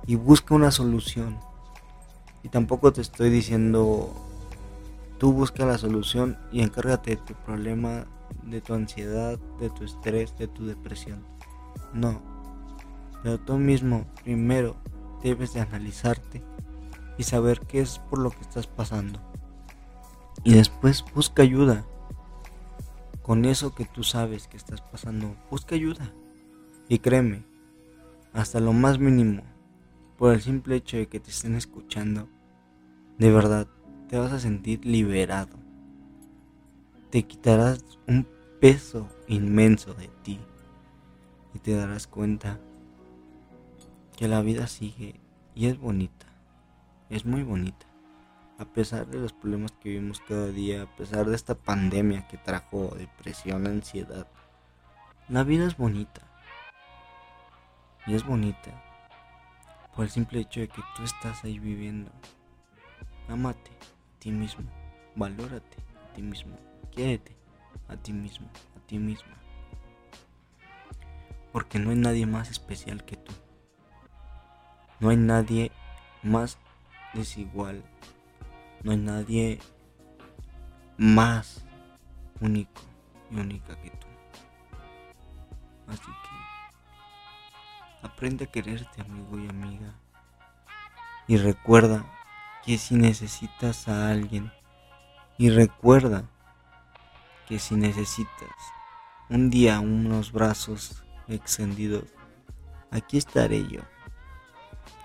y 0.06 0.16
busca 0.16 0.54
una 0.54 0.70
solución. 0.70 1.40
Y 2.44 2.50
tampoco 2.50 2.94
te 2.94 3.02
estoy 3.02 3.30
diciendo, 3.30 4.14
tú 5.18 5.32
busca 5.32 5.66
la 5.66 5.78
solución 5.78 6.38
y 6.52 6.62
encárgate 6.62 7.12
de 7.12 7.18
tu 7.18 7.34
problema, 7.34 8.06
de 8.44 8.62
tu 8.62 8.74
ansiedad, 8.74 9.40
de 9.60 9.70
tu 9.70 9.86
estrés, 9.86 10.38
de 10.38 10.48
tu 10.48 10.66
depresión. 10.68 11.26
No. 11.94 12.22
Pero 13.24 13.40
tú 13.40 13.58
mismo 13.58 14.06
primero 14.24 14.76
debes 15.24 15.54
de 15.54 15.62
analizarte 15.62 16.44
y 17.18 17.24
saber 17.24 17.62
qué 17.62 17.80
es 17.80 17.98
por 17.98 18.20
lo 18.20 18.30
que 18.30 18.42
estás 18.42 18.68
pasando. 18.68 19.20
Y 20.44 20.54
después 20.54 21.04
busca 21.14 21.44
ayuda. 21.44 21.86
Con 23.22 23.46
eso 23.46 23.74
que 23.74 23.86
tú 23.86 24.04
sabes 24.04 24.48
que 24.48 24.58
estás 24.58 24.82
pasando, 24.82 25.36
busca 25.50 25.76
ayuda. 25.76 26.14
Y 26.88 27.00
créeme, 27.00 27.44
hasta 28.34 28.60
lo 28.60 28.74
más 28.74 29.00
mínimo, 29.00 29.44
por 30.18 30.34
el 30.34 30.42
simple 30.42 30.76
hecho 30.76 30.98
de 30.98 31.08
que 31.08 31.20
te 31.20 31.32
estén 31.32 31.56
escuchando, 31.56 32.28
de 33.18 33.32
verdad 33.32 33.68
te 34.10 34.20
vas 34.20 34.32
a 34.32 34.40
sentir 34.40 34.86
liberado. 34.86 35.58
Te 37.10 37.24
quitarás 37.24 37.84
un 38.08 38.28
peso 38.60 39.10
inmenso 39.28 39.94
de 39.94 40.10
ti 40.24 40.40
y 41.54 41.60
te 41.60 41.76
darás 41.76 42.08
cuenta 42.08 42.60
que 44.16 44.28
la 44.28 44.42
vida 44.42 44.68
sigue 44.68 45.20
y 45.56 45.68
es 45.68 45.80
bonita, 45.80 46.28
es 47.10 47.26
muy 47.26 47.44
bonita. 47.44 47.86
A 48.58 48.66
pesar 48.66 49.08
de 49.08 49.20
los 49.20 49.34
problemas 49.34 49.74
que 49.74 49.90
vivimos 49.90 50.22
cada 50.22 50.48
día, 50.48 50.84
a 50.84 50.96
pesar 50.96 51.26
de 51.26 51.36
esta 51.36 51.56
pandemia 51.56 52.28
que 52.28 52.38
trajo 52.38 52.96
depresión, 52.96 53.68
ansiedad, 53.68 54.28
la 55.28 55.44
vida 55.44 55.66
es 55.68 55.76
bonita. 55.76 56.22
Y 58.08 58.14
es 58.14 58.26
bonita 58.26 58.72
por 59.96 60.06
el 60.06 60.12
simple 60.12 60.42
hecho 60.42 60.60
de 60.60 60.68
que 60.68 60.82
tú 60.96 61.04
estás 61.04 61.44
ahí 61.44 61.58
viviendo. 61.58 62.12
Amate 63.28 63.72
a 63.72 64.20
ti 64.20 64.32
mismo, 64.32 64.66
valórate 65.16 65.78
a 66.04 66.14
ti 66.14 66.22
mismo, 66.22 66.56
quiérete 66.94 67.36
a 67.88 67.96
ti 67.96 68.14
mismo, 68.14 68.48
a 68.78 68.88
ti 68.88 69.00
misma. 69.00 69.36
Porque 71.52 71.80
no 71.80 71.90
hay 71.90 71.96
nadie 71.96 72.26
más 72.26 72.52
especial 72.52 73.04
que 73.06 73.16
tú. 73.16 73.34
No 75.00 75.10
hay 75.10 75.18
nadie 75.18 75.72
más 76.22 76.58
desigual. 77.14 77.84
No 78.84 78.92
hay 78.92 78.98
nadie 78.98 79.60
más 80.98 81.66
único 82.40 82.82
y 83.32 83.40
única 83.40 83.76
que 83.82 83.90
tú. 83.90 84.08
Así 85.88 86.02
que 86.02 88.06
aprende 88.06 88.46
a 88.46 88.52
quererte, 88.52 89.02
amigo 89.02 89.40
y 89.40 89.50
amiga. 89.50 89.96
Y 91.28 91.38
recuerda 91.38 92.06
que 92.64 92.78
si 92.78 92.96
necesitas 92.96 93.88
a 93.88 94.10
alguien, 94.10 94.52
y 95.38 95.50
recuerda 95.50 96.30
que 97.48 97.60
si 97.60 97.76
necesitas 97.76 98.56
un 99.30 99.50
día 99.50 99.80
unos 99.80 100.32
brazos 100.32 101.04
extendidos, 101.28 102.06
aquí 102.92 103.18
estaré 103.18 103.68
yo. 103.68 103.82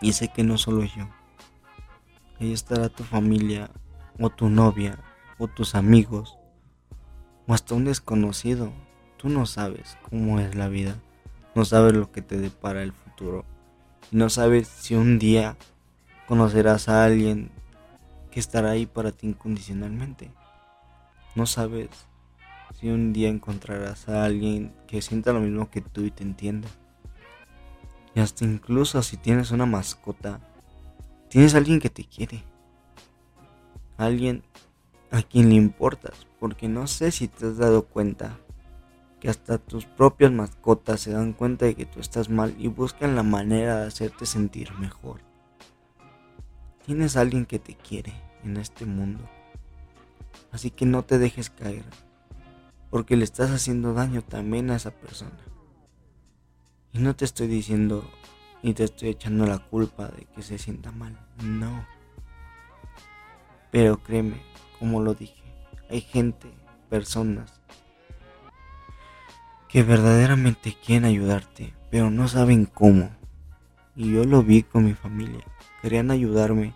Y 0.01 0.13
sé 0.13 0.29
que 0.29 0.45
no 0.45 0.57
solo 0.57 0.85
yo. 0.85 1.09
Ahí 2.41 2.55
estará 2.55 2.89
tu 2.89 3.05
familia, 3.05 3.71
o 4.19 4.31
tu 4.31 4.49
novia, 4.49 4.99
o 5.39 5.47
tus 5.47 5.75
amigos, 5.75 6.39
o 7.47 7.53
hasta 7.53 7.75
un 7.75 7.85
desconocido. 7.85 8.73
Tú 9.19 9.29
no 9.29 9.45
sabes 9.45 9.99
cómo 10.09 10.41
es 10.41 10.55
la 10.55 10.69
vida, 10.69 10.97
no 11.55 11.67
sabes 11.67 11.93
lo 11.93 12.11
que 12.11 12.23
te 12.23 12.39
depara 12.39 12.83
el 12.83 12.93
futuro. 12.93 13.45
Y 14.11 14.17
no 14.17 14.31
sabes 14.31 14.69
si 14.69 14.95
un 14.95 15.19
día 15.19 15.59
conocerás 16.27 16.89
a 16.89 17.05
alguien 17.05 17.51
que 18.31 18.41
estará 18.41 18.71
ahí 18.71 18.87
para 18.87 19.13
ti 19.13 19.27
incondicionalmente. 19.27 20.31
No 21.35 21.45
sabes 21.45 21.91
si 22.79 22.89
un 22.89 23.13
día 23.13 23.29
encontrarás 23.29 24.09
a 24.09 24.25
alguien 24.25 24.73
que 24.87 25.03
sienta 25.03 25.35
lo 25.35 25.41
mismo 25.41 25.71
que 25.71 25.83
tú 25.83 26.05
y 26.05 26.11
te 26.11 26.23
entienda. 26.23 26.69
Y 28.15 28.21
hasta 28.21 28.45
incluso 28.45 29.03
si 29.03 29.17
tienes 29.17 29.51
una 29.51 29.67
mascota, 29.67 30.41
tienes 31.31 31.55
alguien 31.55 31.81
que 31.81 31.89
te 31.89 32.05
quiere. 32.05 32.45
Alguien 33.97 34.43
a 35.11 35.23
quien 35.23 35.49
le 35.49 35.55
importas. 35.55 36.27
Porque 36.39 36.69
no 36.69 36.87
sé 36.87 37.11
si 37.13 37.29
te 37.29 37.47
has 37.47 37.57
dado 37.57 37.87
cuenta 37.87 38.39
que 39.21 39.29
hasta 39.29 39.59
tus 39.59 39.85
propias 39.85 40.33
mascotas 40.33 41.01
se 41.01 41.13
dan 41.13 41.33
cuenta 41.33 41.67
de 41.67 41.75
que 41.75 41.87
tú 41.87 42.01
estás 42.01 42.29
mal 42.29 42.55
y 42.59 42.69
buscan 42.69 43.15
la 43.15 43.23
manera 43.23 43.81
de 43.81 43.87
hacerte 43.87 44.27
sentir 44.27 44.73
mejor. 44.75 45.21
Tienes 46.85 47.17
alguien 47.17 47.47
que 47.47 47.59
te 47.59 47.75
quiere 47.75 48.13
en 48.43 48.57
este 48.57 48.87
mundo. 48.87 49.29
Así 50.51 50.71
que 50.71 50.87
no 50.87 51.05
te 51.05 51.19
dejes 51.19 51.51
caer. 51.51 51.85
Porque 52.91 53.17
le 53.17 53.25
estás 53.25 53.51
haciendo 53.51 53.95
daño 53.95 54.23
también 54.23 54.71
a 54.71 54.77
esa 54.77 54.91
persona. 54.91 55.39
Y 56.93 56.99
no 56.99 57.15
te 57.15 57.25
estoy 57.25 57.47
diciendo 57.47 58.03
ni 58.63 58.75
te 58.75 58.85
estoy 58.85 59.11
echando 59.11 59.47
la 59.47 59.59
culpa 59.59 60.09
de 60.09 60.27
que 60.27 60.43
se 60.43 60.59
sienta 60.59 60.91
mal. 60.93 61.19
No. 61.43 61.87
Pero 63.71 64.03
créeme, 64.03 64.43
como 64.79 65.01
lo 65.01 65.15
dije, 65.15 65.43
hay 65.89 66.01
gente, 66.01 66.51
personas 66.89 67.61
que 69.69 69.85
verdaderamente 69.85 70.77
quieren 70.85 71.05
ayudarte, 71.05 71.73
pero 71.91 72.11
no 72.11 72.27
saben 72.27 72.67
cómo. 72.67 73.11
Y 73.95 74.13
yo 74.13 74.25
lo 74.25 74.43
vi 74.43 74.63
con 74.63 74.85
mi 74.85 74.95
familia. 74.95 75.45
Querían 75.81 76.11
ayudarme, 76.11 76.75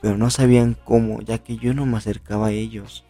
pero 0.00 0.16
no 0.16 0.30
sabían 0.30 0.76
cómo, 0.84 1.20
ya 1.20 1.38
que 1.38 1.56
yo 1.56 1.74
no 1.74 1.84
me 1.84 1.96
acercaba 1.96 2.48
a 2.48 2.52
ellos. 2.52 3.04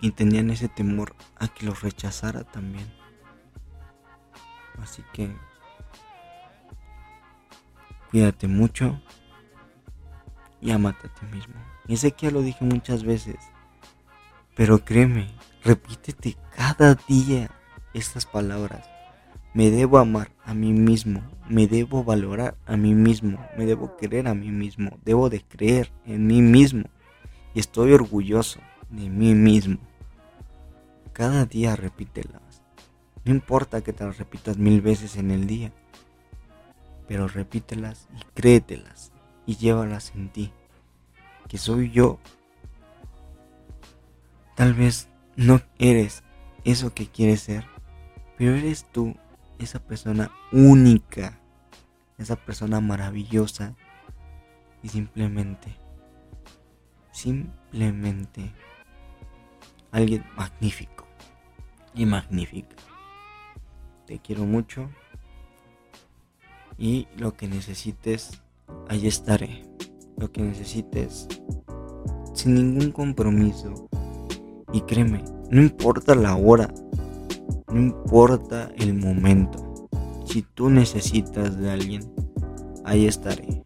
Y 0.00 0.10
tenían 0.12 0.50
ese 0.50 0.68
temor 0.68 1.14
a 1.36 1.48
que 1.48 1.64
los 1.64 1.82
rechazara 1.82 2.44
también. 2.44 2.86
Así 4.78 5.02
que 5.12 5.30
cuídate 8.10 8.48
mucho 8.48 9.00
y 10.60 10.70
amate 10.70 11.06
a 11.06 11.14
ti 11.14 11.26
mismo. 11.32 11.54
Y 11.86 11.96
sé 11.96 12.12
que 12.12 12.26
ya 12.26 12.32
lo 12.32 12.42
dije 12.42 12.64
muchas 12.64 13.04
veces, 13.04 13.36
pero 14.54 14.84
créeme, 14.84 15.28
repítete 15.64 16.36
cada 16.54 16.94
día 16.94 17.50
estas 17.94 18.26
palabras. 18.26 18.88
Me 19.52 19.70
debo 19.70 19.98
amar 19.98 20.30
a 20.44 20.54
mí 20.54 20.72
mismo, 20.72 21.22
me 21.48 21.66
debo 21.66 22.04
valorar 22.04 22.56
a 22.66 22.76
mí 22.76 22.94
mismo, 22.94 23.44
me 23.56 23.66
debo 23.66 23.96
querer 23.96 24.28
a 24.28 24.34
mí 24.34 24.50
mismo, 24.50 24.98
debo 25.04 25.28
de 25.28 25.42
creer 25.42 25.90
en 26.04 26.26
mí 26.26 26.42
mismo 26.42 26.84
y 27.54 27.60
estoy 27.60 27.92
orgulloso 27.92 28.60
de 28.90 29.08
mí 29.08 29.34
mismo. 29.34 29.78
Cada 31.12 31.44
día 31.46 31.74
repítelas. 31.74 32.62
No 33.24 33.32
importa 33.32 33.82
que 33.82 33.92
te 33.92 34.04
las 34.04 34.18
repitas 34.18 34.56
mil 34.56 34.80
veces 34.80 35.16
en 35.16 35.30
el 35.30 35.46
día, 35.46 35.72
pero 37.10 37.26
repítelas 37.26 38.06
y 38.16 38.22
créetelas 38.34 39.10
y 39.44 39.56
llévalas 39.56 40.12
en 40.14 40.28
ti. 40.28 40.52
Que 41.48 41.58
soy 41.58 41.90
yo. 41.90 42.20
Tal 44.54 44.74
vez 44.74 45.08
no 45.34 45.60
eres 45.80 46.22
eso 46.62 46.94
que 46.94 47.08
quieres 47.08 47.40
ser, 47.40 47.66
pero 48.38 48.54
eres 48.54 48.86
tú, 48.92 49.16
esa 49.58 49.80
persona 49.80 50.30
única, 50.52 51.40
esa 52.16 52.36
persona 52.36 52.80
maravillosa 52.80 53.74
y 54.80 54.88
simplemente, 54.90 55.76
simplemente 57.10 58.52
alguien 59.90 60.24
magnífico 60.36 61.08
y 61.92 62.06
magnífica. 62.06 62.76
Te 64.06 64.20
quiero 64.20 64.44
mucho. 64.44 64.88
Y 66.80 67.08
lo 67.18 67.34
que 67.34 67.46
necesites, 67.46 68.40
ahí 68.88 69.06
estaré. 69.06 69.66
Lo 70.16 70.32
que 70.32 70.40
necesites, 70.40 71.28
sin 72.32 72.54
ningún 72.54 72.90
compromiso. 72.90 73.88
Y 74.72 74.80
créeme, 74.82 75.22
no 75.50 75.60
importa 75.60 76.14
la 76.14 76.36
hora, 76.36 76.72
no 77.70 77.80
importa 77.80 78.70
el 78.78 78.94
momento. 78.94 79.88
Si 80.24 80.40
tú 80.40 80.70
necesitas 80.70 81.58
de 81.58 81.70
alguien, 81.70 82.02
ahí 82.84 83.06
estaré. 83.06 83.62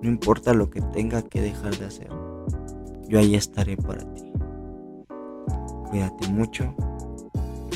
No 0.00 0.08
importa 0.08 0.54
lo 0.54 0.70
que 0.70 0.80
tenga 0.80 1.22
que 1.22 1.40
dejar 1.40 1.76
de 1.76 1.86
hacer, 1.86 2.10
yo 3.08 3.18
ahí 3.18 3.34
estaré 3.34 3.76
para 3.76 4.04
ti. 4.14 4.32
Cuídate 5.90 6.28
mucho. 6.28 6.72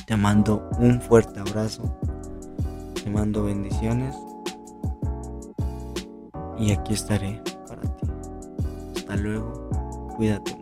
Te 0.07 0.17
mando 0.17 0.69
un 0.79 1.01
fuerte 1.01 1.41
abrazo. 1.41 1.83
Te 2.95 3.11
mando 3.11 3.45
bendiciones. 3.45 4.15
Y 6.59 6.73
aquí 6.73 6.95
estaré 6.95 7.41
para 7.69 7.83
ti. 7.83 8.07
Hasta 8.97 9.17
luego. 9.17 9.69
Cuídate. 10.17 10.56